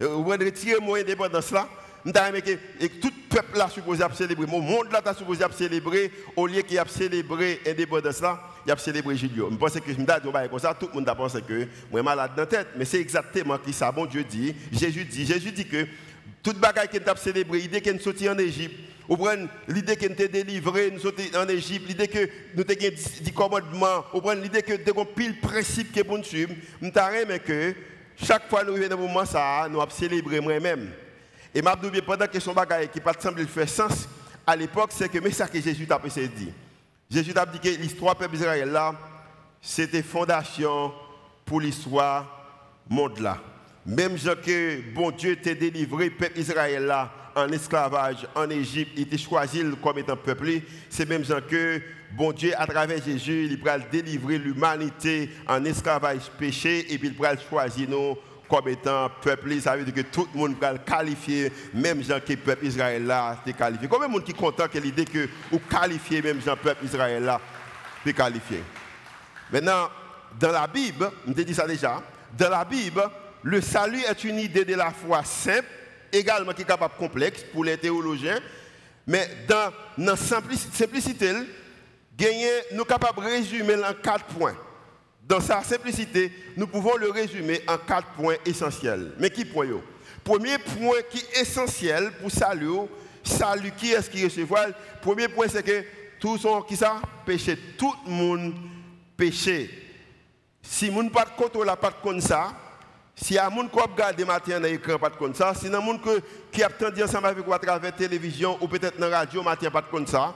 Vous 0.00 0.24
retirer 0.44 0.80
mon 0.80 0.94
indépendance 0.94 1.50
là, 1.50 1.68
et 2.04 2.88
tout 2.88 3.10
le 3.10 3.36
peuple 3.36 3.58
là 3.58 3.68
supposé 3.68 4.04
célébrer, 4.14 4.46
mon 4.46 4.60
monde 4.60 4.86
là 4.92 5.14
supposé 5.14 5.44
célébrer, 5.52 6.10
au 6.34 6.46
lieu 6.46 6.62
qu'il 6.62 6.78
a 6.78 6.86
célébré 6.86 7.60
l'indépendance 7.64 8.20
là, 8.20 8.40
il 8.66 8.72
a 8.72 8.76
célébré 8.76 9.16
Julio. 9.16 9.48
Je 9.50 9.56
pense 9.56 9.72
que 9.74 9.92
je 9.92 9.98
me 9.98 10.04
dis 10.04 10.48
comme 10.48 10.58
ça, 10.58 10.74
tout 10.74 10.88
le 10.88 10.94
monde 10.94 11.08
a 11.08 11.14
pensé 11.14 11.40
que 11.42 11.66
moi 11.90 12.02
malade 12.02 12.32
dans 12.36 12.42
la 12.42 12.46
tête, 12.46 12.68
mais 12.76 12.84
c'est 12.84 13.00
exactement 13.00 13.56
ce 13.56 13.70
que 13.70 13.72
ça, 13.72 13.92
bon 13.92 14.06
Dieu 14.06 14.24
dit. 14.24 14.54
Jésus 14.72 15.04
dit, 15.04 15.26
Jésus 15.26 15.52
dit 15.52 15.66
que 15.66 15.86
toute 16.42 16.58
bagaille 16.58 16.88
qu'il 16.88 17.08
a 17.08 17.16
célébré, 17.16 17.60
l'idée 17.60 17.78
est 17.78 17.98
sorti 17.98 18.28
en 18.28 18.38
Égypte, 18.38 18.74
l'idée 19.68 19.96
qu'il 19.96 20.12
était 20.12 20.28
délivré, 20.28 20.90
nous 20.90 20.98
sommes 20.98 21.14
en 21.36 21.48
Égypte, 21.48 21.86
l'idée 21.88 22.08
que 22.08 22.28
nous 22.54 22.62
avons 22.62 22.96
des 23.20 23.32
commandements, 23.32 24.04
ou 24.12 24.30
l'idée 24.32 24.62
que 24.62 24.72
nous 24.72 24.90
avons 24.90 25.04
pile 25.04 25.38
principe 25.40 25.92
qui 25.92 26.00
suivre, 26.24 26.54
nous 26.80 26.90
avons 26.94 27.38
que 27.44 27.74
chaque 28.16 28.48
fois 28.48 28.64
que 28.64 28.70
nous 28.70 28.76
arrivons 28.76 28.88
dans 28.88 28.98
moment 28.98 29.24
ça, 29.24 29.66
nous 29.70 29.80
avons 29.80 29.90
célébré 29.90 30.40
moi-même. 30.40 30.90
Et 31.54 31.60
m'a 31.60 31.76
dit 31.76 32.00
pendant 32.02 32.26
que 32.26 32.40
son 32.40 32.52
bagaille 32.52 32.88
qui 32.88 33.00
pas 33.00 33.12
semble 33.18 33.46
faire 33.46 33.68
sens 33.68 34.08
à 34.46 34.56
l'époque, 34.56 34.90
c'est 34.92 35.08
que 35.08 35.18
mais 35.18 35.30
ça 35.30 35.46
que 35.46 35.60
Jésus 35.60 35.86
t'a 35.86 35.98
dit. 35.98 36.52
Jésus 37.10 37.34
t'a 37.34 37.46
dit 37.46 37.60
que 37.60 37.68
l'histoire 37.68 38.16
peuple 38.16 38.36
Israël 38.36 38.70
là, 38.70 38.94
c'était 39.60 40.02
fondation 40.02 40.92
pour 41.44 41.60
l'histoire 41.60 42.82
monde 42.88 43.18
là. 43.18 43.38
Même 43.84 44.16
que 44.16 44.80
bon 44.94 45.10
Dieu 45.10 45.36
t'a 45.36 45.54
délivré 45.54 46.10
peuple 46.10 46.38
Israël 46.38 46.84
là 46.84 47.12
en 47.34 47.50
esclavage 47.50 48.26
en 48.34 48.48
Égypte, 48.50 48.92
il 48.96 49.08
t'a 49.08 49.16
choisi 49.16 49.62
comme 49.82 49.98
étant 49.98 50.16
peuple, 50.16 50.60
c'est 50.88 51.08
même 51.08 51.24
que 51.24 51.80
bon 52.16 52.32
Dieu 52.32 52.52
à 52.56 52.66
travers 52.66 53.02
Jésus, 53.02 53.48
il 53.50 53.62
va 53.62 53.78
délivrer 53.78 54.38
l'humanité 54.38 55.30
en 55.48 55.64
esclavage 55.64 56.30
péché 56.38 56.92
et 56.92 56.98
puis 56.98 57.08
il 57.08 57.20
va 57.20 57.36
choisir 57.36 57.88
nous 57.88 58.16
comme 58.48 58.68
étant 58.68 59.10
peuple, 59.22 59.58
ça 59.60 59.74
veut 59.76 59.84
dire 59.84 59.94
que 59.94 60.10
tout 60.10 60.28
le 60.34 60.38
monde 60.38 60.56
va 60.60 60.74
le 60.74 60.78
qualifier, 60.78 61.50
même 61.72 62.02
gens 62.02 62.20
qui 62.20 62.36
peuple 62.36 62.66
Israël 62.66 63.06
là, 63.06 63.38
est 63.46 63.52
qualifié. 63.54 63.88
Combien 63.88 64.08
de 64.08 64.12
monde 64.12 64.24
qui 64.24 64.32
est 64.32 64.34
content 64.34 64.68
que 64.68 64.78
l'idée 64.78 65.06
que 65.06 65.26
vous 65.50 65.60
qualifiez 65.70 66.20
même 66.20 66.40
gens 66.42 66.56
peuple 66.56 66.84
Israël 66.84 67.24
là, 67.24 67.40
est 68.04 68.12
qualifié? 68.12 68.62
Maintenant, 69.50 69.88
dans 70.38 70.52
la 70.52 70.66
Bible, 70.66 71.10
on 71.26 71.30
dit 71.30 71.54
ça 71.54 71.66
déjà, 71.66 72.02
dans 72.38 72.50
la 72.50 72.62
Bible, 72.64 73.02
le 73.42 73.60
salut 73.60 74.02
est 74.08 74.24
une 74.24 74.38
idée 74.38 74.64
de 74.64 74.74
la 74.74 74.90
foi 74.90 75.24
simple, 75.24 75.68
également 76.12 76.52
qui 76.52 76.62
est 76.62 76.66
capable 76.66 76.94
complexe 76.96 77.44
pour 77.52 77.64
les 77.64 77.76
théologiens, 77.76 78.40
mais 79.06 79.28
dans 79.48 79.72
la 79.98 80.16
simplicité, 80.16 81.32
nous 82.72 82.78
sommes 82.78 82.86
capables 82.86 83.20
de 83.20 83.26
résumer 83.26 83.74
en 83.84 83.94
quatre 83.94 84.26
points. 84.26 84.56
Dans 85.24 85.40
sa 85.40 85.62
simplicité, 85.62 86.32
nous 86.56 86.66
pouvons 86.66 86.96
le 86.96 87.10
résumer 87.10 87.62
en 87.66 87.78
quatre 87.78 88.08
points 88.12 88.36
essentiels. 88.44 89.12
Mais 89.18 89.30
qui 89.30 89.44
point 89.44 89.66
Premier 90.24 90.58
point 90.58 90.98
qui 91.10 91.18
est 91.18 91.40
essentiel 91.40 92.12
pour 92.20 92.30
salut, 92.30 92.88
salut 93.24 93.72
qui 93.76 93.92
est-ce 93.92 94.08
qui 94.08 94.24
recevra? 94.24 94.66
Premier 95.00 95.28
point 95.28 95.48
c'est 95.48 95.64
que 95.64 95.84
tout 96.20 96.38
son 96.38 96.62
qui 96.62 96.76
ça? 96.76 97.02
Péché, 97.26 97.58
tout 97.76 97.92
le 98.06 98.12
monde 98.12 98.54
péché. 99.16 99.70
Si 100.62 100.90
moun 100.90 101.10
pas 101.10 101.24
de 101.24 101.30
contrôle 101.30 101.66
pas 101.80 101.92
de 102.12 102.20
ça, 102.20 102.52
si 103.14 103.34
y 103.34 103.38
a 103.38 103.48
moun 103.50 103.68
qui 103.68 103.78
regarde 103.78 104.20
matin 104.22 104.58
dans 104.58 104.66
l'écran 104.66 104.98
pas 104.98 105.10
de 105.10 105.16
comme 105.16 105.34
ça, 105.34 105.54
si 105.54 105.68
y 105.68 105.74
a 105.74 105.80
moun 105.80 105.98
qui 106.50 106.62
a 106.62 106.68
entendu 106.68 107.02
ensemble 107.02 107.26
avec 107.26 107.44
vous 107.44 107.52
à 107.52 107.58
travers 107.58 107.90
la 107.90 107.96
télévision 107.96 108.58
ou 108.60 108.68
peut-être 108.68 108.98
dans 108.98 109.08
la 109.08 109.18
radio 109.18 109.42
matin 109.42 109.70
pas 109.70 109.82
de 109.82 109.86
comme 109.86 110.06
ça, 110.06 110.34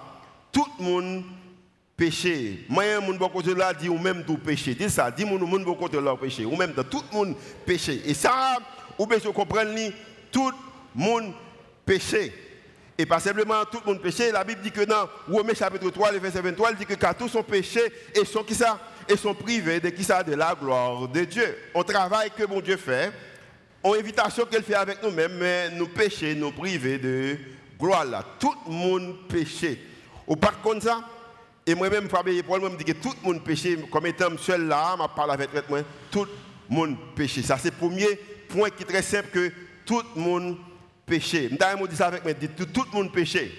tout 0.53 0.67
le 0.79 0.85
monde 0.85 1.25
péché. 1.97 2.67
Moi, 2.69 3.01
mon 3.01 3.15
bon 3.15 3.29
côté 3.29 3.55
là 3.55 3.73
dit 3.73 3.89
ou 3.89 3.99
même 3.99 4.25
tout 4.25 4.37
péché. 4.37 4.75
Dis 4.75 4.91
ça, 4.91 5.11
dis 5.11 5.25
mon 5.25 5.39
mon 5.39 5.61
bon 5.61 5.75
côté 5.75 6.01
là 6.01 6.15
péché. 6.17 6.45
Ou 6.45 6.55
même 6.55 6.73
dans 6.73 6.85
tout 6.85 7.03
le 7.11 7.17
monde 7.17 7.37
péché. 7.65 8.03
Et 8.05 8.15
ça, 8.15 8.59
ou 8.99 9.07
bien 9.07 9.19
comprends 9.19 9.65
tout 10.31 10.51
le 10.51 11.03
monde 11.03 11.33
péché. 11.85 12.33
Et 12.99 13.05
pas 13.05 13.21
simplement 13.21 13.65
tout 13.71 13.81
le 13.85 13.93
monde 13.93 14.03
péché, 14.03 14.33
la 14.33 14.43
Bible 14.43 14.63
dit 14.63 14.71
que 14.71 14.83
dans 14.83 15.09
Romains 15.31 15.55
chapitre 15.55 15.91
3, 15.91 16.13
le 16.13 16.19
verset 16.19 16.41
23, 16.41 16.71
il 16.71 16.77
dit 16.77 16.87
que 16.87 16.95
car 16.95 17.15
tous 17.15 17.29
sont 17.29 17.43
péchés 17.43 17.93
et 18.15 18.25
sont 18.25 18.43
qui 18.43 18.55
ça? 18.55 18.79
Et 19.09 19.17
sont 19.17 19.35
privés 19.35 19.81
de 19.81 19.89
qui 19.91 20.05
ça 20.05 20.23
de 20.23 20.35
la 20.35 20.55
gloire 20.55 21.09
de 21.09 21.25
Dieu. 21.25 21.57
On 21.75 21.83
travaille 21.83 22.31
que 22.31 22.45
mon 22.45 22.61
Dieu 22.61 22.77
fait, 22.77 23.13
on 23.83 23.95
invitation 23.95 24.45
qu'elle 24.47 24.63
fait 24.63 24.75
avec 24.75 25.03
nous-mêmes, 25.03 25.37
mais 25.39 25.71
nous 25.71 25.89
péchés, 25.89 26.35
nous 26.35 26.51
privés 26.51 26.99
de 26.99 27.37
gloire 27.79 28.05
là. 28.05 28.25
Tout 28.39 28.55
le 28.67 28.73
monde 28.73 29.29
péché. 29.29 29.81
Ou 30.27 30.35
par 30.37 30.61
contre 30.61 30.83
ça, 30.85 31.01
et 31.69 31.75
moi-même, 31.75 32.09
Fabien 32.09 32.41
Paul, 32.47 32.61
me 32.61 32.77
dit 32.77 32.85
que 32.85 32.93
tout 32.93 33.13
le 33.23 33.27
monde 33.27 33.43
péché, 33.43 33.77
comme 33.91 34.07
étant 34.07 34.37
seul 34.39 34.69
là, 34.69 34.97
je 35.01 35.17
parle 35.17 35.33
avec 35.33 35.51
moi, 35.69 35.81
tout 36.13 36.25
le 36.25 36.75
monde 36.75 36.97
péché. 37.17 37.43
Ça, 37.43 37.59
c'est 37.59 37.71
le 37.71 37.77
premier 37.77 38.07
point 38.49 38.71
qui 38.71 38.85
est 38.85 38.87
très 38.87 39.03
simple, 39.03 39.29
que 39.33 39.53
tout 39.85 40.01
le 40.15 40.23
monde 40.23 40.59
péché. 41.05 41.49
Je 41.51 41.87
dis 41.87 41.97
ça 41.97 42.07
avec 42.07 42.23
moi, 42.23 42.33
tout 42.35 42.85
le 42.93 42.97
monde 42.97 43.13
péché. 43.13 43.53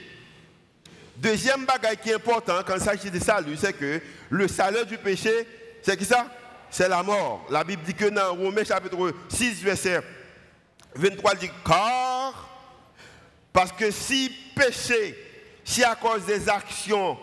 Deuxième 1.17 1.65
bagage 1.65 1.97
qui 2.03 2.11
est 2.11 2.15
important 2.15 2.61
quand 2.65 2.75
il 2.75 2.81
s'agit 2.81 3.09
de 3.09 3.19
salut, 3.19 3.57
c'est 3.57 3.73
que 3.73 3.99
le 4.29 4.47
salaire 4.47 4.85
du 4.85 4.97
péché, 4.99 5.47
c'est 5.81 5.97
qui 5.97 6.05
ça? 6.05 6.27
C'est 6.69 6.87
la 6.87 7.01
mort. 7.01 7.47
La 7.49 7.63
Bible 7.63 7.81
dit 7.83 7.95
que 7.95 8.05
dans 8.05 8.35
Romains 8.35 8.63
chapitre 8.63 9.13
6, 9.27 9.63
verset 9.63 10.01
23, 10.93 11.33
il 11.33 11.39
dit 11.39 11.51
car, 11.65 12.49
parce 13.51 13.71
que 13.71 13.89
si 13.89 14.31
péché, 14.55 15.17
si 15.63 15.83
à 15.83 15.95
cause 15.95 16.25
des 16.25 16.47
actions 16.47 17.17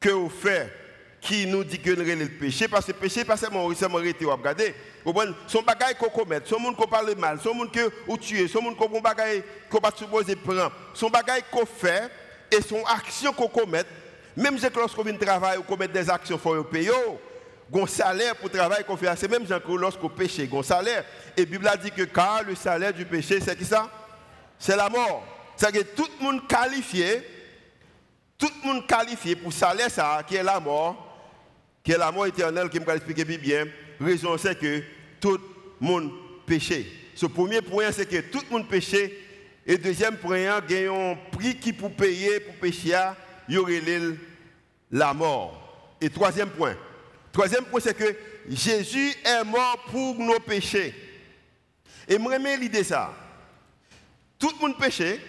que 0.00 0.10
vous 0.10 0.28
faites 0.30 0.72
qui 1.20 1.46
nous 1.46 1.64
dit 1.64 1.78
que 1.78 1.90
nous 1.90 2.04
le 2.04 2.28
péché, 2.28 2.66
parce 2.66 2.86
que 2.86 2.92
le 2.92 2.98
péché, 2.98 3.24
pas 3.24 3.36
seulement 3.36 3.68
arrêté 3.68 4.24
ou 4.24 4.30
regarder. 4.30 4.74
Son 5.46 5.62
bagage 5.62 5.94
qu'on 5.94 6.08
commet, 6.08 6.40
son 6.44 6.58
monde 6.58 6.76
qu'on 6.76 6.86
parle 6.86 7.14
mal, 7.16 7.38
son 7.40 7.54
monde 7.54 7.72
que 7.72 7.90
vous 8.06 8.16
tuez, 8.16 8.48
son 8.48 8.62
monde 8.62 8.76
qu'on 8.76 9.00
bagage 9.00 9.42
qu'on 9.70 9.80
pas 9.80 9.92
supposé 9.96 10.34
prendre, 10.34 10.72
son 10.92 11.08
bagage 11.08 11.42
qu'on 11.50 11.66
fait 11.66 12.10
et 12.50 12.62
son 12.62 12.84
action 12.84 13.32
qu'on 13.32 13.48
commet, 13.48 13.84
même 14.36 14.58
si 14.58 14.66
lorsqu'on 14.74 15.02
vient 15.02 15.16
travailler 15.16 15.58
ou 15.58 15.62
commettre 15.62 15.92
des 15.92 16.08
actions, 16.10 16.36
il 16.36 16.40
faut 16.40 16.64
payer. 16.64 16.90
Un 17.74 17.86
salaire 17.86 18.36
pour 18.36 18.48
le 18.48 18.58
travail 18.58 18.84
qu'on 18.84 18.96
fait, 18.96 19.08
c'est 19.16 19.28
même 19.28 19.44
lorsqu'on 19.68 20.08
péche, 20.08 20.38
un 20.38 20.62
salaire. 20.62 21.04
Et 21.36 21.40
la 21.40 21.46
Bible 21.46 21.68
a 21.68 21.76
dit 21.76 21.90
que 21.90 22.02
car 22.02 22.44
le 22.44 22.54
salaire 22.54 22.92
du 22.92 23.04
péché, 23.04 23.40
c'est 23.40 23.56
qui 23.56 23.64
ça? 23.64 23.90
C'est 24.58 24.76
la 24.76 24.88
mort. 24.88 25.24
C'est-à-dire 25.56 25.82
que 25.82 25.96
tout 25.96 26.08
le 26.20 26.24
monde 26.24 26.46
qualifié 26.46 27.24
tout 28.38 28.50
le 28.62 28.68
monde 28.68 28.86
qualifié 28.86 29.34
pour 29.34 29.52
salaire 29.52 29.90
ça, 29.90 30.22
qui 30.26 30.36
est 30.36 30.42
la 30.42 30.60
mort, 30.60 30.96
qui 31.82 31.92
est 31.92 31.98
la 31.98 32.12
mort 32.12 32.26
éternelle, 32.26 32.68
qui 32.68 32.80
me 32.80 32.88
expliquer 32.94 33.24
bien. 33.24 33.64
Raison 34.00 34.36
c'est 34.36 34.58
que 34.58 34.82
tout 35.20 35.32
le 35.32 35.86
monde 35.86 36.10
péché. 36.44 36.86
Ce 37.14 37.24
premier 37.26 37.62
point, 37.62 37.90
c'est 37.92 38.06
que 38.06 38.20
tout 38.20 38.42
le 38.50 38.58
monde 38.58 38.68
péché. 38.68 39.22
Et 39.66 39.78
deuxième 39.78 40.16
point, 40.16 40.38
il 40.38 40.44
y 40.44 40.46
a 40.46 40.92
un 40.92 41.16
prix 41.32 41.56
qui 41.56 41.72
pour 41.72 41.90
payer 41.90 42.38
pour 42.38 42.54
pécher, 42.54 42.96
il 43.48 43.56
y 43.56 43.58
aurait 43.58 43.82
la 44.92 45.12
mort. 45.12 45.96
Et 46.00 46.08
troisième 46.08 46.50
point. 46.50 46.76
Troisième 47.32 47.64
point, 47.64 47.80
c'est 47.80 47.96
que 47.96 48.16
Jésus 48.48 49.12
est 49.24 49.44
mort 49.44 49.84
pour 49.90 50.14
nos 50.14 50.38
péchés. 50.38 50.94
Et 52.06 52.16
moi, 52.16 52.38
l'idée 52.38 52.84
ça. 52.84 53.12
Tout 54.38 54.50
le 54.50 54.68
monde 54.68 54.78
péché, 54.78 55.20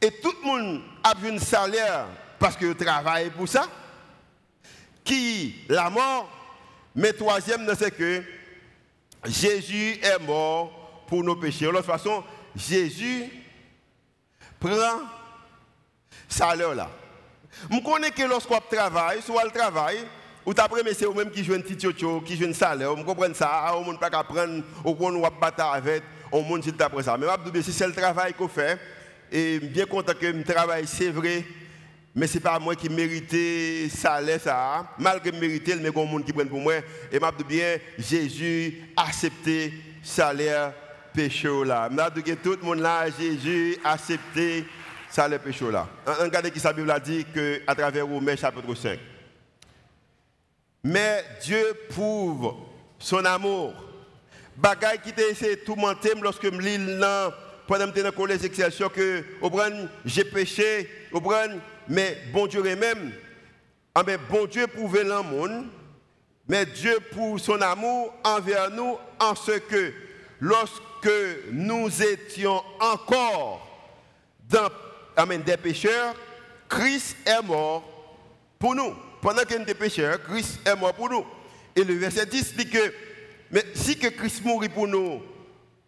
et 0.00 0.10
tout 0.12 0.32
le 0.42 0.46
monde 0.46 0.82
a 1.02 1.12
un 1.24 1.38
salaire 1.38 2.06
parce 2.38 2.56
que 2.56 2.72
travaille 2.72 3.30
pour 3.30 3.48
ça. 3.48 3.68
Qui 5.02 5.56
la 5.68 5.90
mort. 5.90 6.30
Mais 6.94 7.12
troisième, 7.12 7.68
c'est 7.76 7.90
que 7.90 8.22
Jésus 9.24 9.98
est 10.02 10.18
mort 10.20 11.04
pour 11.08 11.24
nos 11.24 11.36
péchés. 11.36 11.66
De 11.66 11.82
façon, 11.82 12.22
Jésus 12.56 13.24
prend 14.58 15.00
salaire 16.28 16.74
là. 16.74 16.90
Je 17.70 17.80
connais 17.80 18.10
que 18.10 18.22
lorsqu'on 18.22 18.60
travaille, 18.70 19.22
soit 19.22 19.44
le 19.44 19.50
travail, 19.50 19.98
ou 20.46 20.52
après, 20.56 20.82
c'est 20.94 21.04
eux-mêmes 21.04 21.30
qui 21.30 21.44
jouent 21.44 21.54
un 21.54 21.60
petit 21.60 21.74
tchotcho, 21.74 22.22
qui 22.22 22.36
jouent 22.36 22.48
un 22.48 22.52
salaire. 22.52 22.96
Je 22.96 23.02
comprends 23.02 23.34
ça, 23.34 23.72
on 23.76 23.92
ne 23.92 23.96
peut 23.96 24.10
pas 24.10 24.24
prendre, 24.24 24.62
au 24.84 24.94
point 24.94 25.12
où 25.12 25.16
on 25.16 25.20
va 25.20 25.30
avec, 25.72 26.02
on 26.32 26.42
monte 26.42 26.80
après 26.80 27.02
ça. 27.02 27.16
Mais 27.16 27.62
si 27.62 27.72
c'est 27.72 27.86
le 27.86 27.92
travail 27.92 28.32
qu'on 28.34 28.48
fait, 28.48 28.78
et 29.30 29.58
bien 29.60 29.86
content 29.86 30.14
que 30.18 30.32
je 30.32 30.42
travaille, 30.42 30.86
c'est 30.86 31.10
vrai, 31.10 31.44
mais 32.14 32.26
ce 32.26 32.34
n'est 32.34 32.40
pas 32.40 32.58
moi 32.58 32.74
qui 32.74 32.88
méritais 32.88 33.88
salaire, 33.88 34.40
ça. 34.40 34.88
Malgré 34.98 35.30
mériter, 35.32 35.74
mais 35.76 35.82
il 35.82 35.84
y 35.84 35.88
a 35.88 35.90
des 35.90 36.10
gens 36.10 36.22
qui 36.22 36.32
prennent 36.32 36.48
pour 36.48 36.60
moi. 36.60 36.74
Et 37.12 37.18
je 37.20 37.44
bien, 37.44 37.76
Jésus 37.98 38.92
accepté 38.96 39.74
salaire 40.02 40.72
péché 41.12 41.48
là. 41.64 41.88
Je 42.16 42.20
que 42.20 42.32
tout 42.34 42.56
le 42.60 42.66
monde 42.66 42.80
là, 42.80 43.06
Jésus 43.10 43.76
accepté 43.84 44.64
salaire 45.10 45.40
péché 45.40 45.70
là. 45.70 45.88
Regardez 46.06 46.50
qui 46.50 46.60
sa 46.60 46.72
Bible 46.72 46.90
a 46.90 47.00
dit 47.00 47.24
que 47.34 47.60
à 47.66 47.74
travers 47.74 48.06
Romains 48.06 48.36
chapitre 48.36 48.74
5. 48.74 48.98
Mais 50.82 51.24
Dieu 51.42 51.74
prouve 51.90 52.54
son 52.98 53.24
amour. 53.24 53.74
Bagaille 54.56 55.00
qui 55.00 55.12
t'a 55.12 55.26
essayé 55.26 55.56
de 55.56 55.60
tout 55.60 55.74
mentir 55.74 56.12
lorsque 56.20 56.44
je 56.44 56.58
lis 56.58 56.78
pendant 57.66 57.90
que 57.90 58.00
dans 58.00 58.06
le 58.06 58.12
collège 58.12 58.44
Excelsior 58.44 58.92
que 58.92 59.24
j'ai 60.04 60.24
péché, 60.24 60.88
mais 61.88 62.18
bon 62.32 62.46
Dieu 62.46 62.62
même, 62.62 63.12
ah 63.94 64.02
ben, 64.02 64.18
bon 64.28 64.46
Dieu 64.46 64.66
pouvait 64.66 65.04
le 65.04 65.22
monde, 65.22 65.66
mais 66.48 66.66
Dieu 66.66 66.98
pour 67.12 67.38
son 67.40 67.60
amour 67.60 68.14
envers 68.24 68.70
nous 68.70 68.98
en 69.18 69.34
ce 69.34 69.52
que 69.52 69.92
lorsque 70.40 71.10
nous 71.50 72.02
étions 72.02 72.62
encore 72.80 73.66
dans, 74.48 74.68
amen, 75.16 75.42
des 75.42 75.56
pécheurs, 75.56 76.14
Christ 76.68 77.16
est 77.26 77.42
mort 77.42 77.84
pour 78.58 78.74
nous. 78.74 78.94
Pendant 79.20 79.42
que 79.42 79.54
nous 79.54 79.62
étions 79.62 79.74
pécheurs, 79.78 80.22
Christ 80.22 80.60
est 80.66 80.76
mort 80.76 80.94
pour 80.94 81.10
nous. 81.10 81.24
Et 81.76 81.84
le 81.84 81.94
verset 81.94 82.26
10 82.26 82.56
dit 82.56 82.68
que, 82.68 82.92
mais 83.50 83.64
si 83.74 83.98
que 83.98 84.08
Christ 84.08 84.44
mourit 84.44 84.68
pour 84.68 84.88
nous, 84.88 85.22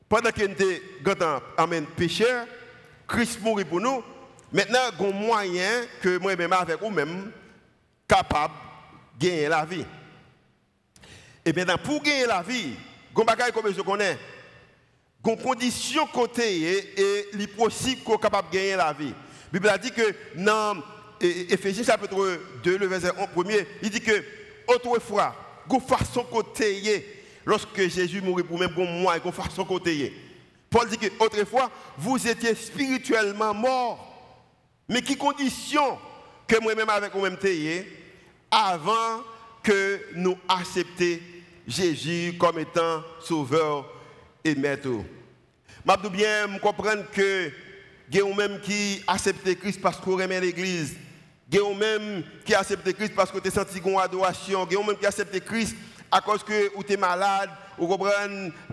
pendant 0.08 0.30
nous 0.42 0.54
étions 0.54 1.40
amen, 1.56 1.86
pécheurs, 1.96 2.46
Christ 3.08 3.40
mourit 3.40 3.64
pour 3.64 3.80
nous, 3.80 4.02
maintenant, 4.52 4.78
il 4.98 5.04
y 5.04 5.06
a 5.06 5.08
un 5.08 5.12
moyen 5.12 5.82
que 6.00 6.18
moi-même 6.18 6.52
avec 6.52 6.80
vous-même, 6.80 7.32
capable 8.06 8.54
de 9.18 9.26
gagner 9.26 9.48
la 9.48 9.64
vie. 9.64 9.84
Et 11.44 11.52
maintenant, 11.52 11.78
pour 11.78 12.02
gagner 12.02 12.26
la 12.26 12.42
vie, 12.42 12.74
il 13.14 13.18
y 13.18 13.42
a 13.42 13.50
comme 13.50 13.72
je 13.74 13.80
connais, 13.82 14.18
a 15.22 15.36
condition 15.36 16.06
côté 16.06 16.62
et 16.62 17.28
il 17.32 17.40
est 17.42 17.46
possible 17.46 18.02
qu'on 18.02 18.18
capable 18.18 18.50
de 18.50 18.54
gagner 18.56 18.76
la 18.76 18.92
vie. 18.92 19.14
La 19.52 19.58
Bible 19.58 19.68
a 19.68 19.78
dit 19.78 19.92
que 19.92 20.14
dans 20.34 20.82
Ephésiens 21.20 21.84
chapitre 21.84 22.40
2, 22.64 22.78
le 22.78 22.86
verset 22.86 23.10
1 23.16 23.26
premier, 23.28 23.66
il 23.82 23.90
dit 23.90 24.00
que 24.00 24.24
autrefois, 24.66 25.34
a 25.68 25.78
façon 25.80 26.24
côté 26.24 27.04
lorsque 27.44 27.88
Jésus 27.88 28.20
mourit 28.20 28.42
pour 28.42 28.58
même 28.58 28.72
moi, 28.74 29.16
il 29.16 29.24
y 29.24 29.28
a 29.28 29.32
façon. 29.32 29.64
Paul 29.64 30.88
dit 30.88 30.98
que 30.98 31.06
autrefois, 31.20 31.70
vous 31.96 32.26
étiez 32.26 32.54
spirituellement 32.54 33.54
morts. 33.54 34.08
Mais 34.88 35.02
qui 35.02 35.16
condition 35.16 35.98
que 36.48 36.60
moi-même 36.60 36.88
avec 36.88 37.12
vous-même 37.12 37.36
avant 38.50 39.22
que 39.62 40.00
nous 40.16 40.36
acceptions 40.48 41.18
Jésus 41.68 42.34
comme 42.38 42.58
étant 42.58 43.02
sauveur 43.20 43.91
et 44.44 44.54
maître. 44.54 44.88
Je 45.84 46.08
bien 46.08 46.58
comprendre 46.60 47.04
que 47.12 47.50
a 48.14 48.36
même 48.36 48.60
qui 48.60 49.02
accepte 49.06 49.58
Christ 49.58 49.80
parce 49.80 49.96
qu'on 49.98 50.18
aime 50.18 50.40
l'église. 50.40 50.96
A 51.52 51.74
même 51.74 52.24
qui 52.44 52.54
accepte 52.54 52.92
Christ 52.92 53.14
parce 53.14 53.30
que 53.30 53.38
tu 53.38 53.50
senti 53.50 53.78
une 53.84 53.98
adoration. 53.98 54.62
A 54.62 54.66
même 54.66 54.96
qui 54.96 55.06
accepte 55.06 55.38
Christ 55.40 55.76
à 56.10 56.20
cause 56.20 56.44
que 56.44 56.82
tu 56.82 56.92
es 56.92 56.96
malade, 56.96 57.50
ou 57.78 57.88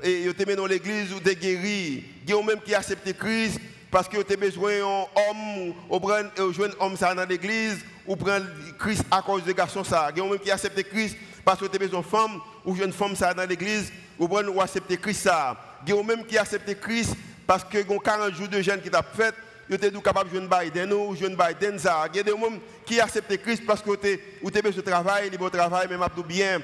et 0.04 0.34
tu 0.34 0.50
es 0.50 0.56
dans 0.56 0.66
l'église 0.66 1.14
ou 1.14 1.20
tu 1.20 1.34
guéri. 1.36 2.04
A 2.28 2.44
même 2.44 2.60
qui 2.62 2.76
accepte 2.76 3.12
Christ 3.18 3.60
parce 3.90 4.08
que 4.08 4.22
tu 4.22 4.34
as 4.34 4.38
besoin 4.38 4.80
d'un 4.80 5.06
homme, 5.30 5.74
ou 5.90 6.00
besoin 6.00 6.70
homme 6.80 6.96
dans 7.00 7.30
l'église, 7.30 7.80
ou 8.06 8.16
prendre 8.16 8.46
Christ 8.78 9.04
à 9.10 9.22
cause 9.22 9.44
de 9.44 9.52
garçon 9.52 9.84
ça. 9.84 10.08
A 10.08 10.12
même 10.12 10.40
qui 10.40 10.52
accepte 10.52 10.84
Christ 10.90 11.16
parce 11.50 11.62
que 11.62 11.66
tu 11.66 11.76
as 11.78 11.80
besoin 11.80 12.02
d'une 12.02 12.12
femme, 12.12 12.40
ou 12.64 12.76
jeune 12.76 12.94
femme 12.94 13.16
ça 13.16 13.34
dans 13.34 13.50
l'église, 13.50 13.92
ou 14.20 14.28
prendre 14.28 14.56
ou 14.56 14.62
accepter 14.62 14.98
Christ 14.98 15.22
ça. 15.22 15.60
Il 15.84 15.96
y 15.96 15.98
a 15.98 16.04
même 16.04 16.24
qui 16.24 16.38
accepte 16.38 16.80
Christ 16.80 17.16
parce 17.48 17.64
que 17.64 17.80
y 17.80 17.82
a 17.82 18.00
40 18.00 18.36
jours 18.36 18.48
de 18.48 18.62
jeûne 18.62 18.80
qui 18.80 18.92
t'a 18.92 19.02
fait, 19.02 19.34
vous 19.68 19.74
êtes 19.74 20.04
capable 20.04 20.30
de 20.30 20.38
jouer 20.38 20.48
Biden 20.48 20.94
ou 20.94 21.16
jouer 21.16 21.36
Biden 21.36 21.80
ça. 21.80 22.06
Il 22.14 22.18
y 22.18 22.20
a 22.20 22.24
des 22.24 22.30
gens 22.30 22.60
qui 22.86 23.00
acceptent 23.00 23.36
Christ 23.38 23.66
parce 23.66 23.82
que 23.82 23.90
avez 23.90 24.62
besoin 24.62 24.84
de 24.84 24.88
travail, 24.92 25.32
libre 25.32 25.50
travail, 25.50 25.88
même 25.88 26.06
tout 26.16 26.22
bien. 26.22 26.62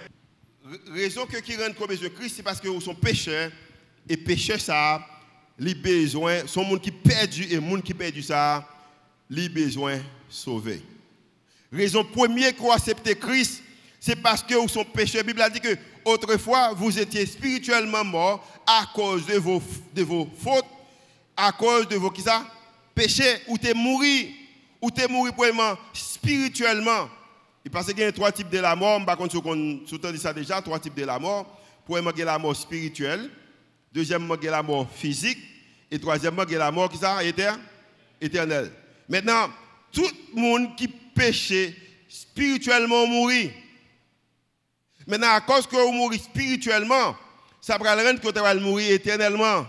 Raison 0.93 1.25
que 1.25 1.37
qui 1.37 1.55
rendent 1.55 1.73
comme 1.73 1.87
besoin 1.87 2.09
Christ, 2.09 2.35
c'est 2.35 2.43
parce 2.43 2.61
que 2.61 2.79
sont 2.79 2.93
pécheurs 2.93 3.49
et 4.07 4.17
pécheurs 4.17 4.61
ça, 4.61 5.01
les 5.57 5.73
besoins, 5.73 6.45
sont 6.45 6.63
monde 6.63 6.81
qui 6.81 6.91
perdu 6.91 7.47
et 7.49 7.59
monde 7.59 7.81
qui 7.81 7.95
perdu 7.95 8.21
ça, 8.21 8.63
les 9.31 9.49
besoins 9.49 9.99
sauvés. 10.29 10.83
Raison 11.73 12.05
première 12.05 12.55
qu'on 12.55 12.71
accepte 12.71 13.15
Christ, 13.15 13.63
c'est 14.05 14.15
parce 14.15 14.43
que 14.43 14.53
vous 14.53 14.67
sont 14.67 14.85
pécheurs. 14.85 15.21
La 15.21 15.23
Bible 15.23 15.41
a 15.41 15.49
dit 15.49 15.59
que 15.59 15.75
autrefois 16.05 16.73
vous 16.73 16.99
étiez 16.99 17.25
spirituellement 17.25 18.03
morts 18.03 18.47
à 18.67 18.85
cause 18.93 19.25
de 19.25 19.33
vos, 19.39 19.59
fautes 20.37 20.65
à 21.35 21.51
cause 21.51 21.87
de 21.87 21.95
vos 21.95 22.13
péchés. 22.93 23.37
Ou 23.47 23.57
t'es 23.57 23.73
mouru 23.73 24.27
ou 24.79 24.91
t'es 24.91 25.07
mouru 25.07 25.31
vraiment 25.35 25.75
spirituellement. 25.91 27.09
Et 27.65 27.69
parce 27.71 27.87
qu'il 27.87 27.97
y 27.97 28.03
a 28.03 28.11
trois 28.11 28.31
types 28.31 28.51
de 28.51 28.59
la 28.59 28.75
mort. 28.75 29.03
Par 29.03 29.17
contre 29.17 29.41
on 29.43 29.55
dit 29.55 30.19
ça 30.19 30.31
déjà 30.31 30.61
trois 30.61 30.77
types 30.77 30.93
de 30.93 31.03
la 31.03 31.17
mort. 31.17 31.59
Premièrement 31.83 32.11
il 32.13 32.19
y 32.19 32.21
a 32.21 32.25
la 32.25 32.37
mort 32.37 32.55
spirituelle. 32.55 33.31
Deuxièmement 33.91 34.35
il 34.39 34.45
y 34.45 34.47
a 34.49 34.51
la 34.51 34.61
mort 34.61 34.87
physique. 34.93 35.39
Et 35.89 35.97
troisièmement 35.97 36.43
il 36.47 36.53
y 36.53 36.55
a 36.57 36.59
la 36.59 36.71
mort 36.71 36.89
qui 36.89 36.99
ça? 36.99 37.23
Éternelle. 38.21 38.71
Maintenant 39.09 39.49
tout 39.91 40.07
le 40.35 40.39
monde 40.39 40.75
qui 40.75 40.87
péché 40.87 41.75
spirituellement 42.07 43.07
mourit 43.07 43.49
maintenant 45.07 45.33
à 45.33 45.41
cause 45.41 45.67
que 45.67 45.75
vous 45.75 45.91
mourrez 45.91 46.17
spirituellement 46.17 47.15
ça 47.61 47.77
va 47.77 47.95
rendre 47.95 48.19
que 48.19 48.27
vous 48.27 48.45
allez 48.45 48.59
mourir 48.59 48.91
éternellement 48.91 49.65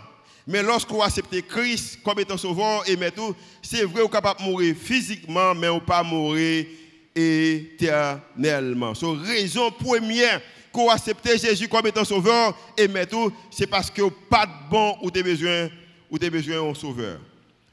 mais 0.46 0.62
lorsqu'on 0.62 1.02
accepte 1.02 1.34
Christ 1.48 1.98
comme 2.04 2.20
étant 2.20 2.36
sauveur 2.36 2.88
et 2.88 2.96
tout, 3.10 3.34
c'est 3.60 3.82
vrai 3.82 4.02
qu'on 4.02 4.08
est 4.08 4.12
capable 4.12 4.40
de 4.40 4.44
mourir 4.44 4.76
physiquement, 4.80 5.54
mais 5.56 5.68
on 5.68 5.80
pas 5.80 6.04
mourir 6.04 6.66
éternellement. 7.14 8.94
C'est 8.94 9.06
la 9.06 9.22
raison 9.22 9.72
première 9.72 10.40
qu'on 10.72 10.88
accepte 10.88 11.26
Jésus 11.26 11.66
comme 11.68 11.86
étant 11.86 12.04
sauveur 12.04 12.56
et 12.76 12.88
tout, 13.06 13.32
c'est 13.50 13.66
parce 13.66 13.90
que 13.90 14.02
pas 14.30 14.46
de 14.46 14.70
bon 14.70 14.96
ou 15.02 15.10
des 15.10 15.22
besoins 15.22 15.68
ou 16.08 16.18
des 16.18 16.30
besoins 16.30 16.74
sauveur. 16.74 17.18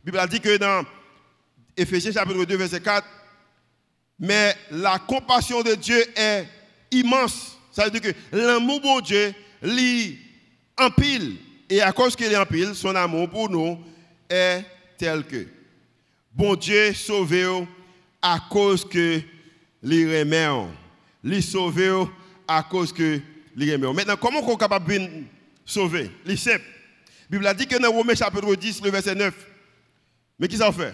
La 0.04 0.12
Bible 0.12 0.30
dit 0.30 0.40
que 0.40 0.58
dans 0.58 0.84
Ephésiens 1.78 2.12
chapitre 2.12 2.44
2 2.44 2.58
verset 2.58 2.82
4, 2.82 3.06
mais 4.20 4.56
la 4.72 4.98
compassion 4.98 5.62
de 5.62 5.76
Dieu 5.76 6.04
est 6.16 6.48
immense. 6.94 7.58
Ça 7.72 7.86
veut 7.86 7.92
dire 7.92 8.02
que 8.02 8.16
l'amour 8.32 8.80
de 8.80 9.02
Dieu 9.02 9.34
lit 9.62 10.18
en 10.78 10.90
pile 10.90 11.38
et 11.70 11.82
à 11.82 11.92
cause 11.92 12.16
qu'il 12.16 12.32
est 12.32 12.38
en 12.38 12.46
pile, 12.46 12.76
son 12.76 12.96
amour 12.96 13.30
pour 13.30 13.50
nous 13.50 13.80
est 14.30 14.64
tel 14.98 15.26
que. 15.26 15.48
Bon 16.32 16.56
Dieu 16.56 16.94
sauve 16.94 17.66
à 18.22 18.40
cause 18.50 18.88
que 18.88 19.22
les 19.82 20.20
remet. 20.20 20.48
Les 21.24 21.42
à 22.48 22.64
cause 22.64 22.92
que 22.92 23.20
les. 23.56 23.78
Maintenant, 23.78 24.16
comment 24.18 24.40
on 24.40 24.54
est 24.54 24.58
capable 24.58 24.94
de 24.94 25.10
sauver? 25.66 26.12
Les 26.26 26.38
simple. 26.38 26.64
La 27.30 27.38
Bible 27.38 27.48
a 27.48 27.54
dit 27.54 27.66
que 27.66 27.78
dans 27.78 27.92
Romains 27.92 28.16
chapitre 28.16 28.56
10, 28.56 28.82
le 28.84 28.92
verset 28.92 29.16
9. 29.16 29.34
Mais 30.38 30.48
qui 30.48 30.58
ça 30.58 30.72
fait? 30.72 30.94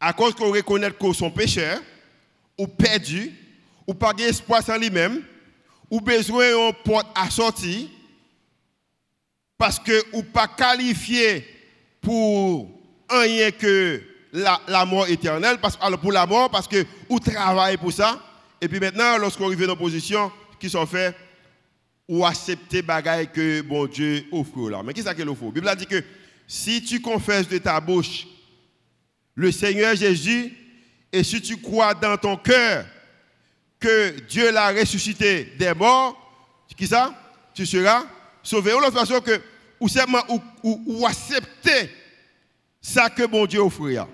À 0.00 0.12
cause 0.12 0.34
qu'on 0.34 0.50
reconnaît 0.50 0.90
qu'on 0.90 1.12
sont 1.12 1.30
pécheurs, 1.30 1.80
ou 2.58 2.66
perdu, 2.66 3.32
ou 3.86 3.94
pas 3.94 4.12
d'espoir 4.12 4.62
sans 4.62 4.78
lui-même, 4.78 5.22
ou 5.90 6.00
besoin 6.00 6.50
d'une 6.50 6.74
porte 6.84 7.06
à 7.14 7.30
sortir, 7.30 7.88
parce 9.56 9.78
que 9.78 10.02
ou 10.12 10.22
pas 10.22 10.48
qualifié 10.48 11.46
pour 12.00 12.68
rien 13.08 13.50
que 13.50 14.02
la, 14.32 14.84
mort 14.84 15.08
éternelle, 15.08 15.58
parce, 15.60 15.78
alors 15.80 16.00
pour 16.00 16.12
la 16.12 16.26
mort, 16.26 16.50
parce 16.50 16.68
que 16.68 16.84
ou 17.08 17.18
travaille 17.18 17.76
pour 17.76 17.92
ça. 17.92 18.20
Et 18.60 18.68
puis 18.68 18.80
maintenant, 18.80 19.16
lorsqu'on 19.18 19.46
arrive 19.46 19.66
dans 19.66 19.76
position, 19.76 20.30
qui 20.58 20.68
sont 20.68 20.86
faits, 20.86 21.14
ou 22.08 22.24
accepter 22.24 22.82
bagaille 22.82 23.30
que 23.32 23.62
bon 23.62 23.86
Dieu 23.86 24.24
offre 24.30 24.70
là. 24.70 24.82
Mais 24.82 24.92
qu'est-ce 24.92 25.10
qu'il 25.10 25.28
offre 25.28 25.44
La 25.46 25.50
Bible 25.50 25.68
a 25.68 25.74
dit 25.74 25.86
que 25.86 26.02
si 26.46 26.82
tu 26.82 27.00
confesses 27.00 27.48
de 27.48 27.58
ta 27.58 27.80
bouche 27.80 28.26
le 29.34 29.50
Seigneur 29.50 29.94
Jésus, 29.96 30.52
et 31.12 31.22
si 31.24 31.40
tu 31.40 31.56
crois 31.56 31.94
dans 31.94 32.16
ton 32.16 32.36
cœur 32.36 32.86
que 33.78 34.20
Dieu 34.28 34.50
l'a 34.50 34.72
ressuscité 34.72 35.52
des 35.58 35.74
morts, 35.74 36.26
qui 36.76 36.86
ça? 36.86 37.14
Tu 37.54 37.66
seras 37.66 38.04
sauver. 38.42 38.74
Ou 38.74 38.80
l'autre 38.80 38.98
façon 38.98 39.20
que, 39.20 39.40
ou 39.80 39.88
seulement, 39.88 40.22
ou, 40.28 40.80
ou, 40.86 41.06
accepter 41.06 41.90
ça 42.80 43.08
que 43.08 43.26
bon 43.26 43.46
Dieu 43.46 43.60
offre. 43.60 44.06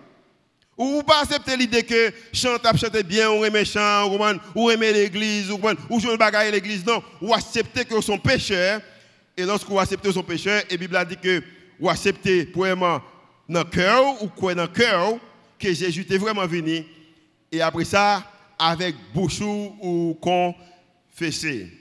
Ou 0.79 1.03
pas 1.03 1.23
accepter 1.23 1.57
l'idée 1.57 1.83
que 1.83 2.13
chante 2.33 2.65
chante 2.77 2.97
bien, 3.03 3.31
ou 3.31 3.45
aimer 3.45 3.65
chant, 3.65 4.11
ou 4.55 4.71
aimer 4.71 4.93
l'église, 4.93 5.51
ou, 5.51 5.61
ou 5.91 6.01
jouer 6.01 6.17
bagaille 6.17 6.51
l'église. 6.51 6.85
Non, 6.87 7.03
ou 7.21 7.35
accepter 7.35 7.85
que 7.85 8.01
son 8.01 8.19
pécheur. 8.19 8.81
Et 9.37 9.45
lorsqu'on 9.45 9.79
accepte 9.79 10.11
son 10.11 10.23
pécheur, 10.23 10.63
et 10.69 10.73
la 10.73 10.77
Bible 10.77 10.97
a 10.97 11.05
dit 11.05 11.17
que 11.17 11.43
ou 11.81 11.91
accepter 11.91 12.45
vraiment 12.55 13.03
dans 13.49 13.61
le 13.61 13.65
cœur, 13.65 14.23
ou 14.23 14.29
quoi 14.29 14.55
dans 14.55 14.63
le 14.63 14.69
cœur, 14.69 15.19
que 15.59 15.73
Jésus 15.73 16.07
est 16.09 16.19
vraiment 16.19 16.47
venu. 16.47 16.85
Et 17.51 17.61
après 17.61 17.85
ça, 17.85 18.23
avec 18.63 18.95
bouche 19.13 19.41
ou 19.41 20.17
confesser. 20.21 21.73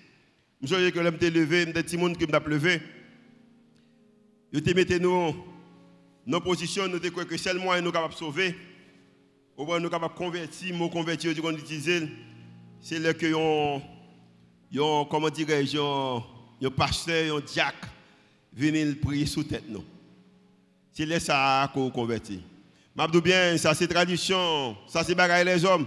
Je 0.61 0.75
sais 0.75 0.91
que 0.91 0.99
l'homme 0.99 1.17
t'a 1.17 1.29
levé, 1.29 1.65
des 1.65 1.97
monde 1.97 2.17
qui 2.17 2.25
m'a 2.25 2.39
levé. 2.39 2.81
Je 4.51 4.59
te 4.59 4.73
mettais 4.73 4.99
nous 4.99 5.35
dans 6.25 6.41
position, 6.41 6.87
nous 6.87 6.99
croyons 6.99 7.27
que 7.27 7.37
seul 7.37 7.57
moyen 7.57 7.81
nous 7.81 7.91
capable 7.91 8.13
de 8.13 8.19
sauver. 8.19 8.55
Ou 9.57 9.79
nous 9.79 9.89
capable 9.89 10.13
de 10.13 10.17
convertir, 10.17 10.75
mot 10.75 10.89
convertir, 10.89 11.39
qu'on 11.39 11.51
utilise, 11.51 12.07
c'est 12.79 12.99
là 12.99 13.13
que 13.13 13.27
yon, 13.27 13.81
yon 14.71 15.05
comment 15.05 15.29
dirais-je, 15.29 15.77
yon 15.77 16.71
pasteur, 16.75 17.25
yon 17.25 17.39
diacre, 17.39 17.89
venir 18.53 18.95
prier 18.99 19.25
sous 19.25 19.43
tête 19.43 19.65
nous. 19.69 19.83
C'est 20.91 21.05
là 21.05 21.19
ça 21.19 21.69
qu'on 21.73 21.91
convertit. 21.91 22.41
M'abdou 22.95 23.21
bien, 23.21 23.57
ça 23.57 23.73
c'est 23.73 23.87
tradition, 23.87 24.75
ça 24.87 25.03
c'est 25.03 25.15
bagaille 25.15 25.45
les 25.45 25.63
hommes. 25.63 25.85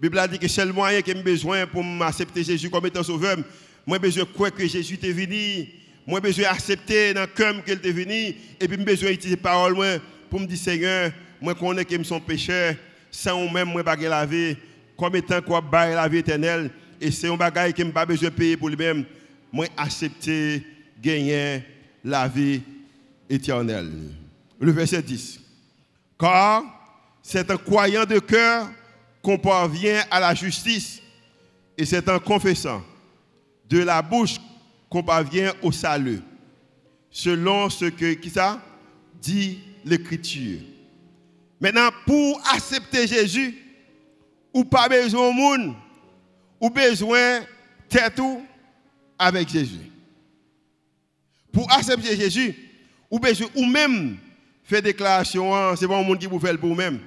La 0.00 0.08
Bible 0.08 0.18
a 0.20 0.28
dit 0.28 0.38
que 0.38 0.46
c'est 0.46 0.64
le 0.64 0.72
moyen 0.72 1.02
que 1.02 1.12
j'ai 1.12 1.22
besoin 1.22 1.66
pour 1.66 1.82
m'accepter 1.82 2.44
Jésus 2.44 2.70
comme 2.70 2.86
étant 2.86 3.02
sauveur. 3.02 3.36
Moi, 3.84 3.98
besoin 3.98 4.22
de 4.22 4.28
croire 4.28 4.54
que 4.54 4.64
Jésus 4.64 4.96
est 5.02 5.10
venu. 5.10 5.68
Moi, 6.06 6.20
besoin 6.20 6.44
d'accepter 6.44 7.12
dans 7.12 7.22
le 7.22 7.26
cœur 7.26 7.64
qu'il 7.64 7.80
est 7.82 7.92
venu. 7.92 8.36
Et 8.60 8.68
puis, 8.68 8.76
besoin 8.76 9.10
d'utiliser 9.10 9.36
parole 9.36 9.74
pour 10.30 10.38
me 10.38 10.46
dire, 10.46 10.56
Seigneur, 10.56 11.10
moi, 11.40 11.52
je 11.52 11.58
connais 11.58 11.84
que 11.84 11.98
je 11.98 12.02
suis 12.04 12.20
pécheur. 12.20 12.76
Sans 13.10 13.50
même, 13.50 13.70
moi, 13.70 13.82
je 14.00 14.06
la 14.06 14.24
vie. 14.24 14.56
Comme 14.96 15.16
étant 15.16 15.42
quoi, 15.42 15.64
la 15.72 16.06
vie 16.06 16.18
éternelle. 16.18 16.70
Et 17.00 17.10
c'est 17.10 17.28
un 17.28 17.36
bagage 17.36 17.72
que 17.72 17.82
je 17.82 17.90
pas 17.90 18.06
besoin 18.06 18.28
de 18.28 18.34
payer 18.34 18.56
pour 18.56 18.68
lui-même. 18.68 19.04
Moi, 19.52 19.66
accepter, 19.76 20.62
gagner 21.02 21.64
la 22.04 22.28
vie 22.28 22.62
éternelle. 23.28 23.90
Le 24.60 24.70
verset 24.70 25.02
10. 25.02 25.40
Car 26.20 26.62
c'est 27.20 27.50
un 27.50 27.56
croyant 27.56 28.04
de 28.04 28.20
cœur 28.20 28.68
qu'on 29.22 29.38
parvient 29.38 30.04
à 30.10 30.20
la 30.20 30.34
justice 30.34 31.00
et 31.76 31.84
c'est 31.84 32.08
en 32.08 32.18
confessant 32.18 32.82
de 33.68 33.78
la 33.78 34.02
bouche 34.02 34.36
qu'on 34.88 35.02
parvient 35.02 35.52
au 35.62 35.70
salut, 35.70 36.20
selon 37.10 37.68
ce 37.70 37.86
que 37.86 38.16
ça? 38.30 38.60
Dit 39.20 39.58
l'Écriture. 39.84 40.60
Maintenant, 41.60 41.90
pour 42.06 42.40
accepter 42.52 43.06
Jésus, 43.06 43.56
ou 44.54 44.64
pas 44.64 44.88
besoin 44.88 45.30
de 45.30 45.36
monde, 45.36 45.74
ou 46.60 46.70
besoin 46.70 47.40
tout 48.14 48.42
avec 49.18 49.48
Jésus. 49.48 49.90
Pour 51.52 51.70
accepter 51.72 52.16
Jésus, 52.16 52.54
ou 53.10 53.18
besoin 53.18 53.48
ou 53.56 53.64
même 53.64 54.16
faire 54.64 54.82
déclaration, 54.82 55.54
hein, 55.54 55.74
c'est 55.76 55.88
pas 55.88 55.98
un 55.98 56.02
monde 56.02 56.18
qui 56.18 56.26
vous 56.26 56.38
fait 56.38 56.56
pour 56.56 56.68
vous-même. 56.68 57.00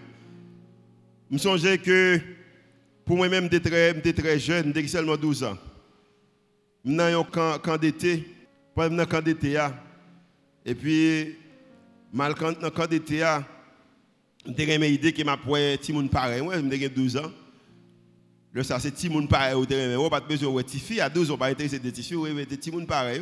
Je 1.31 1.35
me 1.35 1.39
songeais 1.39 1.77
que 1.77 2.19
pour 3.05 3.15
moi-même, 3.15 3.47
j'étais 3.49 4.11
très, 4.11 4.37
jeune, 4.37 4.73
j'avais 4.75 4.87
seulement 4.89 5.15
12 5.15 5.45
ans. 5.45 5.57
Je 6.83 6.91
suis 6.91 7.01
un 7.01 7.23
camp 7.23 7.77
d'été, 7.77 8.27
pas 8.75 8.87
un 8.91 9.05
camp 9.05 9.21
d'été. 9.21 9.57
Et 10.65 10.75
puis, 10.75 11.37
mal 12.11 12.33
dans 12.33 12.49
le 12.49 12.69
camp 12.69 12.85
d'été, 12.85 13.25
j'ai 14.45 14.75
une 14.75 14.83
idée 14.83 15.13
que 15.13 15.23
m'a 15.23 15.37
pour 15.37 15.55
monde 15.93 16.09
pareil. 16.11 16.41
Moi, 16.41 16.55
j'ai 16.69 16.89
12 16.89 17.15
ans. 17.15 17.31
Le 18.51 18.63
ça, 18.63 18.77
c'est 18.77 19.09
monde 19.09 19.29
pareil 19.29 19.55
terrain. 19.65 19.97
On 19.97 20.09
pas 20.09 20.19
besoin 20.19 20.61
de 20.61 20.67
filles. 20.69 20.99
À 20.99 21.07
12 21.07 21.31
ans, 21.31 21.37
pas 21.37 21.47
intéressé 21.47 21.79
petites 21.79 22.03
filles. 22.03 22.17
Oui, 22.17 22.33
monde 22.73 22.87
pareil. 22.87 23.21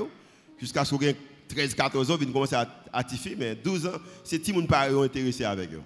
Jusqu'à 0.57 0.83
ce 0.83 0.95
que 0.95 1.13
13, 1.47 1.75
14 1.75 2.09
ans, 2.09 2.17
ils 2.19 2.31
commencent 2.31 2.53
à, 2.53 2.67
à 2.91 3.03
Mais 3.37 3.53
12 3.53 3.85
ans, 3.85 3.99
c'est 4.23 4.47
monde 4.51 4.67
pareil 4.67 4.95
intéressé 4.99 5.43
avec 5.43 5.71
eux. 5.73 5.83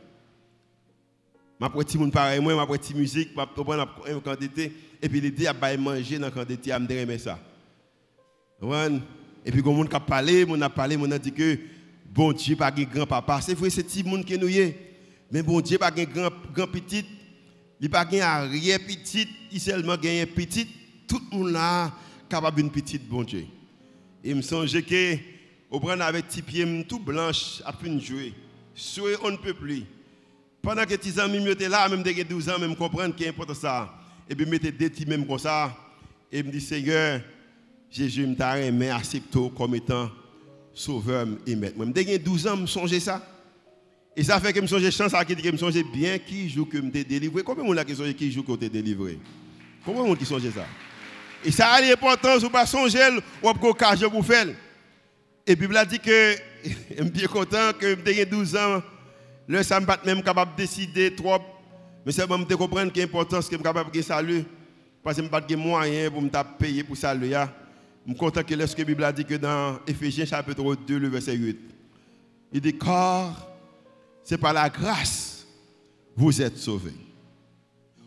Prends 1.60 1.70
petit 1.70 1.98
monde 1.98 2.12
pareil, 2.12 2.42
prends 2.42 2.68
petite 2.68 2.96
musique, 2.96 3.30
je 3.36 3.44
prends 3.44 3.86
un 4.08 4.20
quantité, 4.20 4.72
et 5.02 5.10
puis 5.10 5.22
l'idée 5.22 5.48
à 5.48 5.78
manger 5.78 6.20
dans 6.20 6.32
quantité, 6.32 6.72
je 6.72 7.06
me 7.06 7.18
ça. 7.18 7.40
Et 9.46 9.52
puis, 9.52 9.62
quand 9.62 9.72
on 9.72 9.84
a 9.86 10.00
parlé, 10.00 10.46
on 10.48 10.62
a 10.62 10.70
parlé, 10.70 10.98
on 10.98 11.12
a 11.12 11.20
dit 11.20 11.32
que 11.32 11.58
bon 12.14 12.32
Dieu 12.32 12.56
pas 12.56 12.72
grand 12.72 13.06
papa. 13.06 13.42
C'est 13.42 13.54
vrai, 13.56 13.70
c'est 13.70 13.84
petit 13.84 14.04
monde 14.04 14.24
qui 14.24 14.38
nous 14.38 14.48
est. 14.48 14.78
Mais 15.32 15.44
bon 15.44 15.60
Dieu 15.62 15.78
pas 15.78 15.92
grand, 15.92 16.30
grand 16.54 16.68
petit. 16.68 17.06
Il 17.82 17.90
pas 17.90 18.08
un 18.10 18.48
rien 18.48 18.78
petit, 18.80 19.28
il 19.52 19.60
seulement 19.60 19.94
un 19.94 20.26
petit. 20.26 20.68
Tout 21.08 21.22
le 21.32 21.38
monde 21.38 21.52
là 21.52 21.92
capable 22.30 22.58
d'une 22.58 22.72
petite 22.72 23.08
bon 23.08 23.24
Dieu. 23.24 23.46
Et 24.24 24.34
me 24.34 24.42
songe 24.42 24.82
que, 24.84 25.18
au 25.70 25.80
prendre 25.80 26.04
avec 26.04 26.28
petit 26.28 26.42
pied 26.42 26.86
tout 26.88 27.00
blanche, 27.00 27.62
à 27.66 27.74
une 27.84 28.00
jouer. 28.00 28.34
Souhait 28.74 29.18
on 29.22 29.32
ne 29.32 29.38
peut 29.38 29.54
plus. 29.54 29.84
Pendant 30.64 30.86
que 30.86 30.96
tes 30.96 31.20
amis 31.20 31.46
étaient 31.50 31.68
là, 31.68 31.90
même 31.90 32.02
de 32.02 32.24
12 32.24 32.50
ans, 32.50 32.58
même 32.58 32.74
comprendre 32.74 33.14
qu'il 33.14 33.26
est 33.26 33.30
important 33.30 33.54
ça. 33.54 33.94
Et 34.30 34.34
puis 34.34 34.46
mettez 34.46 34.72
des 34.72 34.90
petits 34.90 35.06
même 35.06 35.28
comme 35.28 35.38
ça. 35.38 35.76
Et 36.32 36.42
me 36.42 36.50
dit 36.50 36.62
Seigneur, 36.62 37.20
Jésus 37.92 38.26
m'a 38.26 38.60
aimé, 38.60 38.90
accepte 38.90 39.38
comme 39.58 39.76
étant 39.76 40.10
sauveur 40.74 41.28
et 41.46 41.56
maître. 41.58 41.76
Moi, 41.76 41.88
j'ai 41.94 42.18
12 42.18 42.48
ans, 42.48 42.56
je 42.56 42.62
me 42.62 42.66
songe 42.66 42.98
ça. 43.00 43.22
Et 44.16 44.24
ça 44.24 44.40
fait 44.40 44.54
que 44.54 44.60
je 44.60 44.62
me 44.62 44.68
songe 44.68 44.90
chance 44.90 45.14
à 45.14 45.26
qui 45.26 45.52
me 45.52 45.58
songe 45.58 45.84
bien 45.92 46.18
qui 46.18 46.50
joue 46.50 46.66
que 46.66 46.78
me 46.78 46.90
délivré. 46.90 47.44
Combien 47.44 47.70
de 47.70 47.78
gens 47.78 47.84
qui 47.84 47.96
songe 47.96 48.14
qui 48.14 48.32
joue 48.32 48.44
que 48.44 48.54
t'es 48.54 48.70
délivré? 48.70 49.20
Combien 49.84 50.04
de 50.04 50.08
gens 50.08 50.16
qui 50.16 50.26
songe 50.26 50.50
ça? 50.50 50.66
Et 51.44 51.52
ça 51.52 51.72
a 51.72 51.82
l'importance, 51.82 52.42
vous 52.42 52.50
pas 52.50 52.66
songer 52.66 53.10
ou 53.44 53.54
pas 53.54 53.96
je 53.98 54.06
vous 54.06 54.24
faire. 54.24 54.48
Et 55.46 55.50
la 55.50 55.56
Bible 55.56 55.76
a 55.76 55.84
dit 55.84 56.00
que 56.00 56.36
je 56.64 56.70
suis 56.70 57.12
bien 57.12 57.28
content 57.28 57.74
que 57.78 57.98
j'ai 58.06 58.26
12 58.26 58.56
ans 58.56 58.82
le 59.48 59.64
ça 59.64 59.82
pas 59.82 60.00
même 60.06 60.22
capable 60.24 60.52
de 60.56 60.58
décider 60.58 61.14
trop. 61.16 61.38
Mais 62.06 62.12
c'est 62.12 62.28
bon 62.28 62.40
de 62.40 62.56
comprendre 62.56 62.92
qu'il 62.92 63.02
y 63.02 63.06
a 63.06 63.08
importance 63.08 63.46
que 63.46 63.52
je 63.52 63.58
suis 63.58 63.64
capable 63.64 63.92
de 63.92 64.02
salut. 64.02 64.44
Parce 65.04 65.18
que 65.18 65.22
je 65.22 65.26
n'ai 65.26 65.32
pas 65.32 65.42
de 65.42 65.56
moyens 65.56 66.12
pour 66.12 66.22
me 66.22 66.30
payer 66.58 66.84
pour 66.84 66.96
salut. 66.96 67.30
Je 67.32 68.12
suis 68.12 68.18
content 68.18 68.44
que 68.44 68.54
lorsque 68.54 68.78
la 68.78 68.86
Bible 68.86 69.04
a 69.04 69.12
dit 69.12 69.26
que 69.26 69.36
dans 69.36 69.80
Ephésiens 69.88 70.26
chapitre 70.26 70.76
2, 70.76 70.98
le 70.98 71.08
verset 71.10 71.36
8, 71.36 71.60
il 72.54 72.62
dit 72.62 72.78
car 72.78 73.48
c'est 74.24 74.38
par 74.38 74.54
la 74.54 74.70
grâce 74.70 75.46
vous 76.16 76.42
êtes 76.42 76.58
sauvés. 76.58 76.94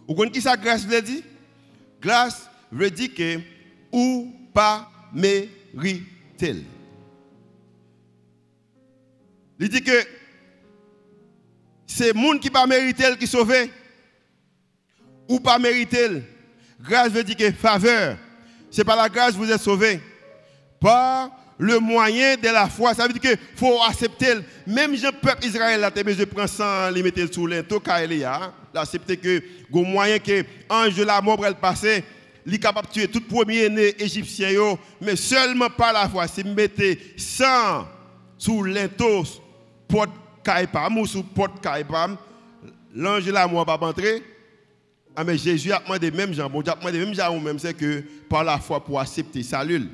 Vous 0.06 0.14
comprenez 0.14 0.30
qui 0.30 0.40
ça 0.40 0.56
grâce 0.56 0.86
veut 0.86 1.02
dire? 1.02 1.22
Grâce 2.00 2.48
veut 2.70 2.90
dire 2.90 3.12
que 3.14 3.40
ou 3.92 4.32
pas 4.54 4.90
mérité. 5.12 6.64
Il 9.58 9.68
dit 9.68 9.82
que 9.82 10.15
c'est 11.86 12.08
le 12.08 12.14
monde 12.14 12.40
qui 12.40 12.50
pas 12.50 12.66
mérité 12.66 13.04
qui 13.18 13.26
sauvé 13.26 13.70
ou 15.28 15.40
pas 15.40 15.58
mérité. 15.58 16.22
Grâce 16.80 17.10
veut 17.10 17.24
dire 17.24 17.36
que 17.36 17.52
faveur. 17.52 18.16
C'est 18.70 18.84
par 18.84 18.96
la 18.96 19.08
grâce 19.08 19.32
que 19.32 19.38
vous 19.38 19.50
êtes 19.50 19.60
sauvé. 19.60 20.00
Par 20.80 21.30
le 21.58 21.78
moyen 21.78 22.36
de 22.36 22.48
la 22.48 22.68
foi. 22.68 22.94
Ça 22.94 23.06
veut 23.06 23.12
dire 23.12 23.22
qu'il 23.22 23.38
faut 23.56 23.80
accepter. 23.82 24.34
Même 24.66 24.92
le 24.92 25.12
peuple 25.12 25.46
Israël 25.46 25.82
a 25.82 25.90
besoin 25.90 26.24
de 26.24 26.24
prendre 26.24 26.48
ça, 26.48 26.90
le 26.90 27.02
mettre 27.02 27.32
sous 27.32 27.46
l'into, 27.46 27.82
d'accepter 28.74 29.16
que 29.16 29.42
le 29.72 29.82
moyen 29.82 30.18
que 30.18 30.44
l'ange 30.68 30.94
de 30.94 31.04
la 31.04 31.20
mort 31.20 31.44
elle 31.46 31.54
passer, 31.54 32.04
il 32.44 32.54
est 32.54 32.58
capable 32.58 32.88
de 32.88 32.92
tuer 32.92 33.08
tout 33.08 33.22
premier-né 33.22 34.00
égyptien, 34.00 34.50
mais 35.00 35.16
seulement 35.16 35.70
par 35.70 35.92
la 35.92 36.08
foi. 36.08 36.28
Si 36.28 36.42
vous 36.42 36.54
mettez 36.54 37.14
sang 37.16 37.88
sous 38.38 38.62
l'into, 38.62 39.24
porte 39.88 40.10
Kaipam 40.46 40.98
ou 40.98 41.06
sous 41.06 41.24
porte 41.24 41.60
Kaipam, 41.60 42.16
l'ange 42.94 43.28
mort 43.50 43.64
va 43.64 43.76
pas 43.76 43.88
entrer. 43.88 44.22
Ah, 45.16 45.24
mais 45.24 45.36
Jésus 45.36 45.72
a 45.72 45.80
demandé 45.80 46.10
même 46.10 46.32
gens, 46.32 46.48
bon 46.48 46.62
Dieu 46.62 46.72
a 46.72 46.76
demandé 46.76 46.98
même 46.98 47.14
gens, 47.14 47.40
même 47.40 47.58
c'est 47.58 47.74
que 47.74 48.04
par 48.28 48.44
la 48.44 48.58
foi 48.58 48.84
pour 48.84 49.00
accepter 49.00 49.42
salut. 49.42 49.88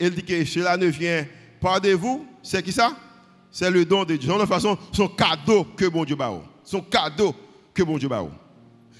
Il 0.00 0.10
dit 0.10 0.22
que 0.22 0.44
cela 0.44 0.76
ne 0.76 0.86
vient 0.86 1.26
pas 1.60 1.78
de 1.80 1.90
vous, 1.90 2.26
c'est 2.42 2.62
qui 2.62 2.72
ça? 2.72 2.96
C'est 3.50 3.70
le 3.70 3.84
don 3.84 4.04
de 4.04 4.16
Dieu. 4.16 4.32
De 4.32 4.38
toute 4.38 4.48
façon, 4.48 4.78
son 4.90 5.08
cadeau 5.08 5.64
que 5.76 5.86
bon 5.86 6.04
Dieu 6.04 6.16
va 6.16 6.32
Son 6.64 6.80
cadeau 6.80 7.34
que 7.74 7.82
bon 7.82 7.98
Dieu 7.98 8.08
va 8.08 8.24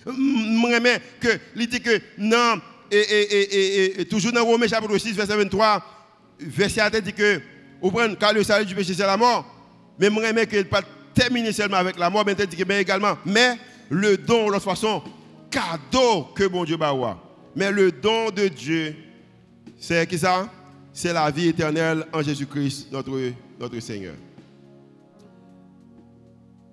Je 0.06 0.88
que, 1.20 1.40
il 1.56 1.66
dit 1.66 1.80
que 1.80 2.00
non, 2.18 2.60
et, 2.90 2.98
et, 2.98 4.00
et, 4.00 4.04
toujours 4.04 4.32
dans 4.32 4.44
Romains 4.44 4.68
chapitre 4.68 4.98
6, 4.98 5.14
verset 5.14 5.36
23, 5.36 5.82
verset 6.40 6.80
1 6.82 7.00
dit 7.00 7.12
que, 7.12 7.40
vous 7.80 7.90
prenez, 7.90 8.14
car 8.16 8.32
le 8.32 8.42
salut 8.42 8.66
du 8.66 8.74
péché, 8.74 8.92
c'est 8.92 9.06
la 9.06 9.16
mort. 9.16 9.53
Mais 9.98 10.08
je 10.08 10.44
que 10.44 10.44
qu'il 10.44 10.68
pas 10.68 10.82
terminer 11.14 11.52
seulement 11.52 11.76
avec 11.76 11.98
la 11.98 12.10
mort, 12.10 12.24
mais 12.26 12.36
mais 12.66 12.82
également, 12.82 13.16
mais 13.24 13.56
le 13.88 14.16
don, 14.16 14.48
de 14.48 14.54
toute 14.54 14.62
façon, 14.62 15.02
cadeau 15.50 16.24
que 16.34 16.46
bon 16.46 16.64
Dieu 16.64 16.76
va 16.76 16.92
Mais 17.54 17.70
le 17.70 17.92
don 17.92 18.30
de 18.30 18.48
Dieu, 18.48 18.96
c'est 19.78 20.06
qui 20.08 20.18
ça? 20.18 20.48
C'est 20.92 21.12
la 21.12 21.30
vie 21.30 21.48
éternelle 21.48 22.04
en 22.12 22.22
Jésus-Christ, 22.22 22.88
notre, 22.92 23.32
notre 23.58 23.78
Seigneur. 23.80 24.14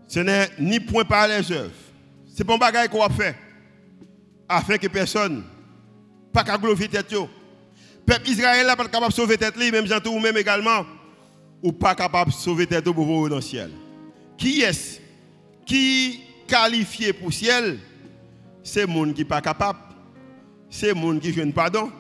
Ce 0.08 0.20
n'est 0.20 0.50
ni 0.60 0.80
point 0.80 1.06
par 1.06 1.28
les 1.28 1.52
œuvres. 1.52 1.72
C'est 2.36 2.50
un 2.50 2.58
bagage 2.58 2.90
qu'on 2.90 3.00
va 3.00 3.10
faire. 3.10 3.36
Afin 4.48 4.78
que 4.78 4.88
personne, 4.88 5.44
pas 6.34 6.44
qu'à 6.44 6.58
glorifier 6.58 6.88
tête. 6.88 7.14
Peuple 8.06 8.30
Israël 8.30 8.68
n'est 8.68 8.76
pas 8.76 8.88
capable 8.88 9.12
de 9.12 9.14
sauver 9.14 9.38
tête, 9.38 9.56
même 9.58 9.88
Jean 9.88 10.00
ou 10.06 10.20
même 10.20 10.38
également 10.38 10.86
ou 11.64 11.72
pas 11.72 11.96
capable 11.96 12.32
de 12.32 12.36
sauver 12.36 12.68
tête 12.68 12.88
vous 12.88 13.30
dans 13.30 13.36
le 13.36 13.42
ciel. 13.42 13.72
Qui 14.38 14.62
est-ce 14.62 15.00
qui 15.66 16.22
qualifié 16.48 17.14
pour 17.14 17.28
le 17.28 17.34
ciel? 17.34 17.80
C'est 18.64 18.82
le 18.82 18.88
monde 18.88 19.14
qui 19.14 19.22
n'est 19.22 19.28
pas 19.28 19.42
capable. 19.42 19.80
C'est 20.70 20.88
le 20.88 20.94
monde 20.96 21.20
qui 21.20 21.32
fait 21.32 21.46
pardon. 21.52 21.92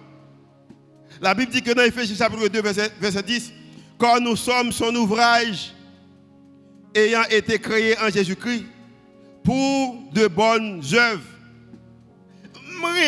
La 1.21 1.33
Bible 1.33 1.51
dit 1.51 1.61
que 1.61 1.71
dans 1.71 1.83
Ephésiens 1.83 2.15
chapitre 2.15 2.47
2, 2.47 2.61
verset, 2.61 2.91
verset 2.99 3.23
10, 3.23 3.53
quand 3.97 4.19
nous 4.19 4.35
sommes 4.35 4.71
son 4.71 4.95
ouvrage 4.95 5.73
ayant 6.95 7.23
été 7.29 7.59
créé 7.59 7.97
en 7.99 8.09
Jésus-Christ 8.09 8.65
pour 9.43 9.97
de 10.13 10.27
bonnes 10.27 10.81
œuvres. 10.93 11.21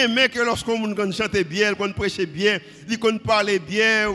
mais 0.09 0.29
que 0.29 0.39
lorsqu'on 0.39 1.11
chante 1.11 1.37
bien, 1.37 1.73
qu'on 1.73 1.91
prêche 1.93 2.19
bien, 2.21 2.59
qu'on 2.99 3.17
parle 3.17 3.57
bien, 3.59 4.07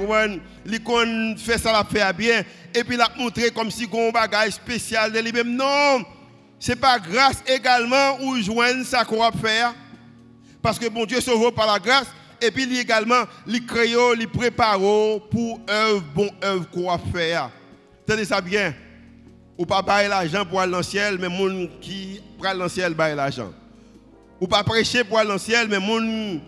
qu'on 0.76 1.34
fait 1.36 1.58
ça 1.58 1.72
la 1.72 1.84
fait 1.84 2.12
bien, 2.16 2.42
et 2.74 2.84
puis 2.84 2.96
la 2.96 3.08
montrer 3.16 3.50
comme 3.50 3.70
si 3.70 3.88
on 3.90 4.08
un 4.08 4.12
bagage 4.12 4.52
spécial 4.52 5.10
de 5.10 5.18
lui-même. 5.18 5.56
Non, 5.56 6.04
ce 6.58 6.70
n'est 6.70 6.76
pas 6.76 6.98
grâce 6.98 7.42
également 7.46 8.18
où 8.22 8.36
joindre 8.36 8.84
ça 8.84 9.04
qu'on 9.04 9.20
va 9.20 9.32
faire. 9.32 9.74
Parce 10.60 10.78
que 10.78 10.88
bon 10.88 11.06
Dieu 11.06 11.20
sauve 11.20 11.52
par 11.52 11.66
la 11.66 11.78
grâce, 11.78 12.08
et 12.40 12.50
puis 12.50 12.66
lui 12.66 12.78
également, 12.78 13.24
il 13.46 13.64
crée, 13.64 13.94
il 14.18 14.28
prépare 14.28 14.78
pour 15.30 15.60
œuvre, 15.68 16.04
bon 16.14 16.30
œuvre 16.42 16.68
qu'on 16.70 16.90
va 16.90 16.98
faire. 17.12 17.50
Tenez 18.06 18.24
ça 18.24 18.40
bien. 18.40 18.74
Ou 19.56 19.66
pas 19.66 19.82
bailler 19.82 20.08
l'argent 20.08 20.44
pour 20.44 20.60
aller 20.60 20.70
dans 20.70 20.78
le 20.78 20.84
ciel, 20.84 21.18
mais 21.18 21.28
gens 21.28 21.68
qui 21.80 22.22
prennent 22.38 22.58
dans 22.58 22.64
le 22.64 22.70
ciel 22.70 22.94
bailler 22.94 23.16
l'argent. 23.16 23.52
Ou 24.40 24.46
pas 24.46 24.62
prêcher 24.62 25.02
pour 25.02 25.18
aller 25.18 25.26
dans 25.26 25.34
le 25.34 25.40
ciel, 25.40 25.66
mais 25.68 25.80
gens 25.80 26.40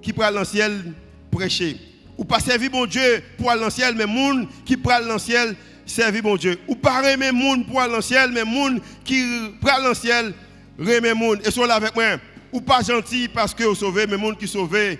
qui 0.00 0.12
prennent 0.12 0.34
dans 0.34 0.40
le 0.40 0.46
ciel 0.46 0.92
prêcher. 1.30 1.76
Ou 2.18 2.24
pas 2.24 2.40
servir 2.40 2.70
mon 2.70 2.86
Dieu 2.86 3.22
pour 3.38 3.50
aller 3.50 3.60
dans 3.60 3.66
le 3.66 3.72
ciel, 3.72 3.94
mais 3.94 4.06
gens 4.06 4.46
qui 4.64 4.76
prennent 4.76 5.06
dans 5.06 5.14
le 5.14 5.18
ciel 5.18 5.56
servir 5.86 6.22
mon 6.22 6.36
Dieu. 6.36 6.58
Ou 6.68 6.74
pas 6.74 7.02
aimer 7.10 7.32
moun 7.32 7.64
pour 7.64 7.80
aller 7.80 7.90
dans 7.90 7.96
le 7.96 8.02
ciel, 8.02 8.30
mais 8.32 8.44
gens 8.44 8.78
qui 9.04 9.24
prennent 9.60 9.82
dans 9.82 9.88
le 9.88 9.94
ciel 9.94 10.34
aimer 10.78 11.14
moun. 11.14 11.40
Et 11.44 11.50
soit 11.50 11.66
là 11.66 11.74
avec 11.76 11.94
moi. 11.94 12.18
Ou 12.52 12.60
pas 12.60 12.82
gentil 12.82 13.28
parce 13.28 13.54
que 13.54 13.64
vous 13.64 13.74
sauvez, 13.74 14.06
mais 14.06 14.18
gens 14.18 14.34
qui 14.34 14.46
sauvent 14.46 14.96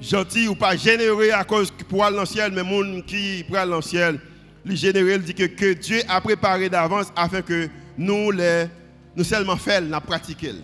gentil 0.00 0.46
ou 0.46 0.54
pas 0.54 0.76
généreux 0.76 1.30
à 1.32 1.42
cause 1.44 1.72
pour 1.88 2.04
aller 2.04 2.14
dans 2.16 2.22
le 2.22 2.26
ciel, 2.26 2.52
mais 2.52 2.62
gens 2.62 3.02
qui 3.06 3.44
prennent 3.48 3.70
dans 3.70 3.76
le 3.76 3.82
ciel 3.82 4.20
le 4.66 4.74
général 4.74 5.22
dit 5.22 5.34
que, 5.34 5.44
que 5.44 5.74
Dieu 5.74 6.00
a 6.08 6.20
préparé 6.20 6.68
d'avance 6.68 7.12
afin 7.14 7.40
que 7.40 7.68
nous, 7.96 8.32
les, 8.32 8.66
nous 9.14 9.22
seulement 9.24 9.54
nous 9.54 10.00
pratiquions. 10.00 10.56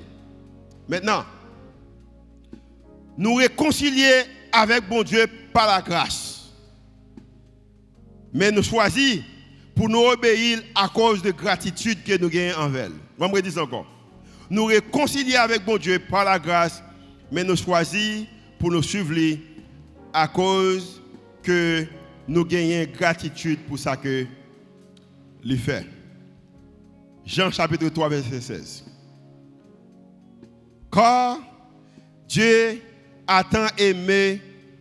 Maintenant, 0.89 1.25
nous 3.17 3.37
réconcilier 3.37 4.25
avec 4.53 4.89
bon 4.89 5.03
Dieu 5.03 5.27
par 5.53 5.67
la 5.67 5.81
grâce. 5.81 6.51
Mais 8.33 8.51
nous 8.51 8.63
choisissons 8.63 9.23
pour 9.75 9.89
nous 9.89 10.01
obéir 10.01 10.63
à 10.75 10.89
cause 10.89 11.23
de 11.23 11.31
gratitude 11.31 12.03
que 12.05 12.19
nous 12.19 12.29
gagnons 12.29 12.59
envers. 12.59 12.91
Je 13.19 13.25
vais 13.25 13.31
me 13.31 13.41
dire 13.43 13.63
encore. 13.63 13.87
Nous 14.51 14.67
réconcilier 14.67 15.37
avec 15.37 15.65
bon 15.65 15.79
Dieu 15.79 15.99
par 15.99 16.25
la 16.25 16.39
grâce, 16.39 16.83
mais 17.31 17.45
nous 17.45 17.57
choisissons 17.57 18.27
pour 18.59 18.71
nous 18.71 18.83
suivre 18.83 19.39
à 20.13 20.29
cause 20.29 21.03
que 21.43 21.87
nous 22.29 22.45
gagnons 22.45 22.87
gratitude 22.93 23.61
pour 23.61 23.79
ça 23.79 23.97
que 23.97 24.27
lui 25.45 25.57
fait. 25.57 25.87
Jean 27.25 27.51
chapitre 27.51 27.89
3, 27.89 28.09
verset 28.09 28.41
16. 28.41 28.85
Car 30.93 31.39
Dieu 32.29 32.83
a 33.27 33.45
tant 33.45 33.67
aimé 33.79 34.41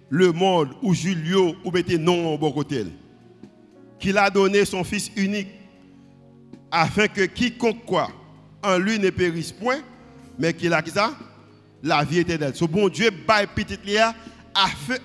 le 0.10 0.32
monde 0.32 0.70
où 0.82 0.94
Julio 0.94 1.56
ou 1.64 1.72
mettez 1.72 1.98
non 1.98 2.34
au 2.34 2.38
bon 2.38 2.52
côté, 2.52 2.86
qu'il 4.00 4.18
a 4.18 4.30
donné 4.30 4.66
son 4.66 4.84
Fils 4.84 5.12
unique, 5.16 5.48
afin 6.72 7.08
que 7.08 7.26
quiconque 7.26 7.86
quoi 7.86 8.10
en 8.64 8.78
lui 8.78 9.00
ne 9.00 9.10
périsse 9.10 9.52
point, 9.52 9.80
mais 10.38 10.54
qu'il 10.54 10.74
a 10.74 10.84
ça 10.86 11.14
la 11.84 12.04
vie 12.04 12.20
éternelle. 12.20 12.56
Ce 12.56 12.66
bon 12.66 12.90
Dieu 12.90 13.10
bail 13.28 13.48
petit 13.56 13.78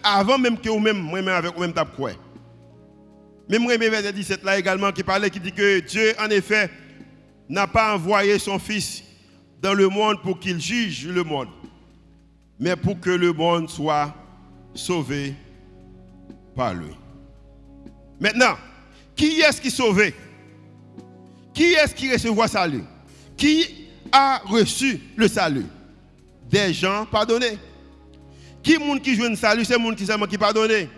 avant 0.02 0.38
même 0.38 0.58
que 0.58 0.68
vous-même, 0.68 0.98
moi-même 0.98 1.34
avec 1.34 1.54
vous-même, 1.54 1.72
quoi. 1.96 2.10
Même 3.48 3.62
moi, 3.62 3.76
verset 3.76 4.12
17 4.12 4.42
là 4.42 4.58
également 4.58 4.90
qui 4.90 5.02
parlait, 5.02 5.30
qui 5.30 5.38
dit 5.38 5.52
que 5.52 5.78
Dieu, 5.80 6.14
en 6.18 6.28
effet, 6.30 6.68
n'a 7.48 7.66
pas 7.66 7.94
envoyé 7.94 8.38
son 8.38 8.58
Fils 8.58 9.04
dans 9.62 9.72
le 9.72 9.88
monde 9.88 10.20
pour 10.22 10.38
qu'il 10.38 10.60
juge 10.60 11.06
le 11.06 11.22
monde, 11.22 11.48
mais 12.58 12.76
pour 12.76 12.98
que 13.00 13.10
le 13.10 13.32
monde 13.32 13.68
soit 13.68 14.14
sauvé 14.74 15.34
par 16.54 16.74
lui. 16.74 16.92
Maintenant, 18.18 18.56
qui 19.14 19.40
est-ce 19.40 19.60
qui 19.60 19.68
est 19.68 19.70
sauvé? 19.70 20.14
Qui 21.52 21.72
est-ce 21.72 21.94
qui 21.94 22.12
recevra 22.12 22.48
salut? 22.48 22.84
Qui 23.36 23.88
a 24.12 24.40
reçu 24.44 25.00
le 25.16 25.28
salut? 25.28 25.66
Des 26.50 26.72
gens 26.72 27.06
pardonnés. 27.06 27.58
Qui 28.62 28.74
est 28.74 29.00
qui 29.00 29.14
joue 29.14 29.28
le 29.28 29.36
salut 29.36 29.64
C'est 29.64 29.78
monde 29.78 29.96
qui, 29.96 30.06
qui 30.06 30.38
pardonné? 30.38 30.88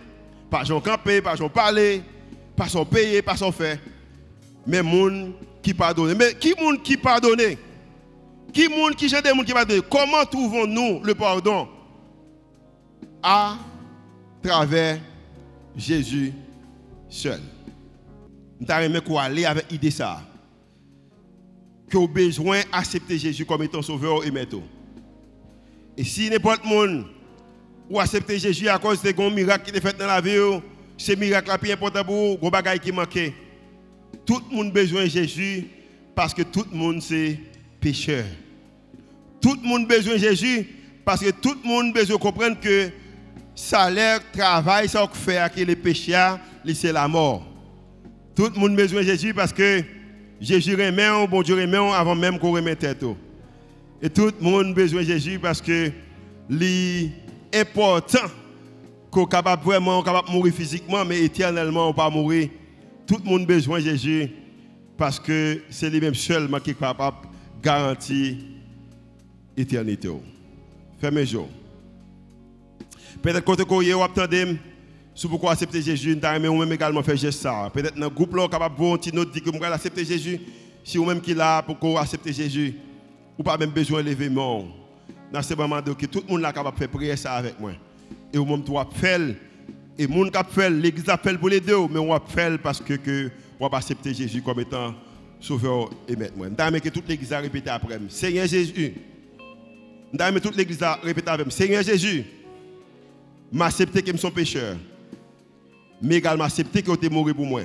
Pas 0.50 0.64
Jean 0.64 0.80
campé, 0.80 1.20
pas 1.20 1.36
Jean 1.36 1.48
parler, 1.48 2.02
pas 2.56 2.68
son 2.68 2.84
payé, 2.84 3.20
pas 3.20 3.36
son 3.36 3.52
fait, 3.52 3.78
mais 4.66 4.82
moun 4.82 5.34
qui 5.62 5.74
pardonne. 5.74 6.16
Mais 6.16 6.34
qui 6.34 6.54
moun 6.58 6.80
qui 6.80 6.96
pardonne 6.96 7.40
Qui 8.52 8.68
moun 8.68 8.94
qui 8.94 9.08
gens 9.08 9.20
qui 9.20 9.52
pardonne 9.52 9.82
Comment 9.82 10.24
trouvons-nous 10.24 11.02
le 11.02 11.14
pardon? 11.14 11.68
À 13.22 13.58
travers 14.42 14.98
Jésus 15.76 16.32
seul. 17.08 17.40
Nous 18.60 18.70
avons 18.70 19.18
aller 19.18 19.44
avec 19.44 19.70
l'idée 19.70 19.90
ça. 19.90 20.22
Que 21.88 21.96
vous 21.96 22.08
besoin 22.08 22.60
d'accepter 22.72 23.18
Jésus 23.18 23.46
comme 23.46 23.62
étant 23.62 23.82
sauveur 23.82 24.24
et 24.26 24.30
maître. 24.30 24.58
Et 25.96 26.04
si 26.04 26.28
n'importe 26.28 26.64
monde 26.64 27.06
ou 27.88 27.98
accepter 27.98 28.38
Jésus 28.38 28.68
à 28.68 28.78
cause 28.78 29.02
de 29.02 29.20
un 29.20 29.30
miracle 29.30 29.70
qui 29.70 29.76
est 29.76 29.80
fait 29.80 29.96
dans 29.96 30.06
la 30.06 30.20
vie, 30.20 30.60
c'est 30.96 31.16
miracle 31.16 31.48
la 31.48 31.58
plus 31.58 31.70
important 31.70 32.04
pour 32.04 32.38
vous, 32.38 32.50
bagaille 32.50 32.80
qui 32.80 32.92
manque. 32.92 33.32
Tout 34.26 34.40
le 34.50 34.56
monde 34.56 34.68
a 34.68 34.70
besoin 34.70 35.04
de 35.04 35.08
Jésus 35.08 35.66
parce 36.14 36.34
que 36.34 36.42
tout 36.42 36.66
le 36.70 36.76
monde 36.76 37.00
c'est 37.00 37.38
pécheur. 37.80 38.24
Tout 39.40 39.56
le 39.62 39.68
monde 39.68 39.86
besoin 39.86 40.14
de 40.14 40.18
Jésus 40.18 40.66
parce 41.04 41.20
que 41.20 41.30
tout 41.30 41.56
le 41.62 41.68
monde 41.68 41.92
besoin 41.92 42.16
de 42.16 42.20
comprendre 42.20 42.58
que 42.60 42.90
salaire, 43.54 44.20
travail, 44.32 44.88
ça 44.88 45.08
fait 45.12 45.52
que 45.54 45.60
les 45.62 45.76
pécheurs, 45.76 46.38
c'est 46.74 46.92
la 46.92 47.08
mort. 47.08 47.46
Tout 48.34 48.50
le 48.54 48.60
monde 48.60 48.76
besoin 48.76 49.00
de 49.00 49.06
Jésus 49.06 49.34
parce 49.34 49.52
que 49.52 49.82
Jésus 50.40 50.74
remet, 50.74 51.26
bon 51.26 51.42
Dieu 51.42 51.54
remet 51.54 51.76
avant 51.76 52.14
même 52.14 52.38
qu'on 52.38 52.52
remette 52.52 52.80
tête. 52.80 53.04
Et 54.00 54.08
tout 54.08 54.32
le 54.38 54.44
monde 54.44 54.74
besoin 54.74 55.02
de 55.02 55.06
Jésus 55.06 55.38
parce 55.38 55.60
que 55.60 55.90
l'important 56.48 58.28
qu'on 59.10 59.26
capable 59.26 59.64
vraiment 59.64 60.02
capable 60.02 60.30
mourir 60.30 60.54
physiquement, 60.54 61.04
mais 61.04 61.24
éternellement, 61.24 61.88
on 61.88 61.94
pas 61.94 62.10
mourir. 62.10 62.48
Tout 63.06 63.16
le 63.24 63.30
monde 63.30 63.46
besoin 63.46 63.78
de 63.78 63.84
Jésus 63.84 64.30
parce 64.96 65.18
que 65.18 65.62
c'est 65.70 65.88
lui-même 65.90 66.14
seulement 66.14 66.60
qui 66.60 66.70
est 66.70 66.78
capable 66.78 67.16
de 67.58 67.62
garantir 67.62 68.36
l'éternité. 69.56 70.10
Fermez 71.00 71.22
yeux. 71.22 71.40
Peut-être 73.22 73.44
que 73.44 73.74
vous 73.74 74.02
attendez, 74.02 74.56
si 75.14 75.26
vous 75.26 75.48
accepter 75.48 75.82
Jésus, 75.82 76.14
vous 76.14 76.56
même 76.56 76.72
également 76.72 77.02
faire 77.02 77.16
geste 77.16 77.40
ça. 77.40 77.70
Peut-être 77.72 77.96
dans 77.98 78.08
groupe 78.08 78.34
là, 78.34 78.48
capable 78.48 78.76
de 78.76 78.80
vous 78.80 78.96
dire 78.98 79.42
que 79.42 79.50
vous 79.50 79.64
accepter 79.64 80.04
Jésus. 80.04 80.40
Si 80.84 80.96
vous-même 80.96 81.20
qui 81.20 81.34
là 81.34 81.62
pour 81.62 81.98
accepter 81.98 82.32
Jésus, 82.32 82.74
vous 83.36 83.44
pas 83.44 83.58
même 83.58 83.70
besoin 83.70 84.02
lever 84.02 84.30
Dans 85.32 85.42
ce 85.42 85.54
moment, 85.54 85.82
que 85.82 86.06
tout 86.06 86.22
le 86.26 86.32
monde 86.32 86.40
est 86.40 86.52
capable 86.52 86.72
de 86.72 86.78
faire 86.78 86.88
prier 86.88 87.16
ça 87.16 87.32
avec 87.34 87.58
moi 87.60 87.72
et 88.32 88.38
au 88.38 88.44
même 88.44 88.62
tu 88.64 88.72
faire 88.98 89.20
et 89.98 90.06
monde 90.06 90.30
qui 90.30 90.54
fait 90.54 90.70
l'église 90.70 91.08
appelle 91.08 91.38
pour 91.38 91.48
les 91.48 91.60
deux 91.60 91.88
mais 91.90 91.98
on 91.98 92.18
faire 92.20 92.58
parce 92.62 92.80
que 92.80 92.94
que 92.94 93.30
on 93.58 93.66
accepter 93.68 94.14
Jésus 94.14 94.42
comme 94.42 94.60
étant 94.60 94.94
sauveur 95.40 95.90
et 96.08 96.16
maître 96.16 96.34
moi. 96.36 96.48
N'aime 96.48 96.80
que 96.80 96.88
toute 96.88 97.08
l'église 97.08 97.32
a 97.32 97.40
répété 97.40 97.70
après 97.70 97.98
Seigneur 98.08 98.46
Jésus. 98.46 98.94
N'aime 100.12 100.40
toute 100.40 100.56
l'église 100.56 100.82
a 100.82 100.94
répété 100.96 101.30
après 101.30 101.50
Seigneur 101.50 101.82
Jésus. 101.82 102.24
M'accepter 103.52 104.02
que 104.02 104.12
je 104.12 104.16
suis 104.16 104.30
pécheur. 104.30 104.76
Mais 106.02 106.16
également 106.16 106.44
accepter 106.44 106.82
que 106.82 106.94
tu 106.94 107.06
es 107.06 107.08
mort 107.08 107.26
pour 107.34 107.46
moi. 107.46 107.62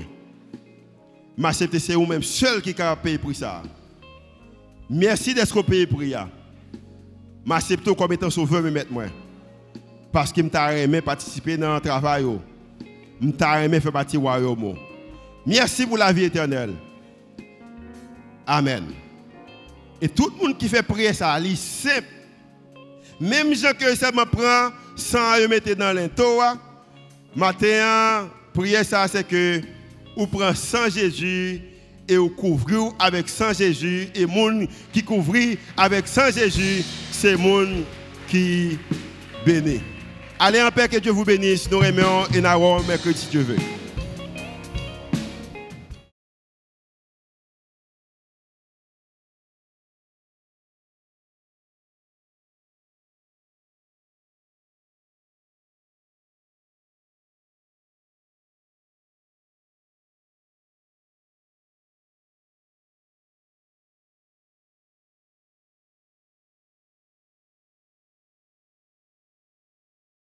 M'accepter 1.38 1.80
c'est 1.80 1.96
vous-même 1.96 2.24
seul 2.24 2.62
qui 2.62 2.74
peut 2.74 2.84
payer 3.02 3.18
pour 3.18 3.36
ça. 3.36 3.64
Merci 4.90 5.34
d'être 5.34 5.62
payé 5.64 5.88
pour 5.88 6.02
ça. 6.04 6.30
M'accepter 7.46 7.96
comme 7.96 8.14
étant 8.14 8.30
sauveur 8.30 8.66
et 8.66 8.72
maître 8.72 8.92
moi. 8.92 9.06
Parce 10.12 10.32
que 10.32 10.42
je 10.42 10.78
aimé 10.78 11.02
participer 11.02 11.58
dans 11.58 11.76
le 11.76 11.82
travail. 11.82 12.26
Je 13.20 13.64
aimé 13.64 13.80
faire 13.80 13.92
partie 13.92 14.18
du 14.18 14.24
royaume. 14.24 14.76
Merci 15.46 15.86
pour 15.86 15.98
la 15.98 16.14
vie 16.14 16.26
éternelle. 16.26 16.74
Amen. 18.46 18.86
Et 20.02 20.10
tout 20.10 20.30
le 20.30 20.44
monde 20.44 20.58
qui 20.58 20.68
fait 20.68 20.84
prier 20.84 21.14
ça, 21.14 21.38
c'est 21.42 21.56
simple. 21.56 22.08
Même 23.20 23.54
gens 23.54 23.72
que 23.78 23.96
ça 23.96 24.12
me 24.12 24.24
sans 24.96 25.38
le 25.38 25.48
mettre 25.48 25.74
dans 25.76 25.94
l'into, 25.94 26.42
matin, 27.36 28.30
prier 28.54 28.84
ça, 28.84 29.08
c'est 29.08 29.26
que 29.26 29.62
vous 30.18 30.28
prenez 30.28 30.56
sans 30.56 30.90
Jésus 30.90 31.62
et 32.08 32.18
vous 32.18 32.30
couvrez 32.30 32.92
avec 33.00 33.30
sans 33.30 33.54
Jésus. 33.54 34.10
Et 34.14 34.26
monde 34.26 34.68
qui 34.92 35.04
couvre 35.04 35.38
avec 35.78 36.08
sans 36.08 36.32
Jésus, 36.32 36.84
c'est 37.12 37.38
monde 37.38 37.84
qui 38.28 38.78
bénit. 39.46 39.82
Allez 40.40 40.62
en 40.62 40.72
paix, 40.72 40.90
que 40.90 40.98
Dieu 40.98 41.12
vous 41.12 41.24
bénisse. 41.24 41.70
Nous 41.72 41.80
remercions 41.80 42.26
et 42.34 42.42
nous 42.42 42.84
mercredi 42.88 43.18
si 43.18 43.28
Dieu 43.28 43.42
veut. 43.42 43.83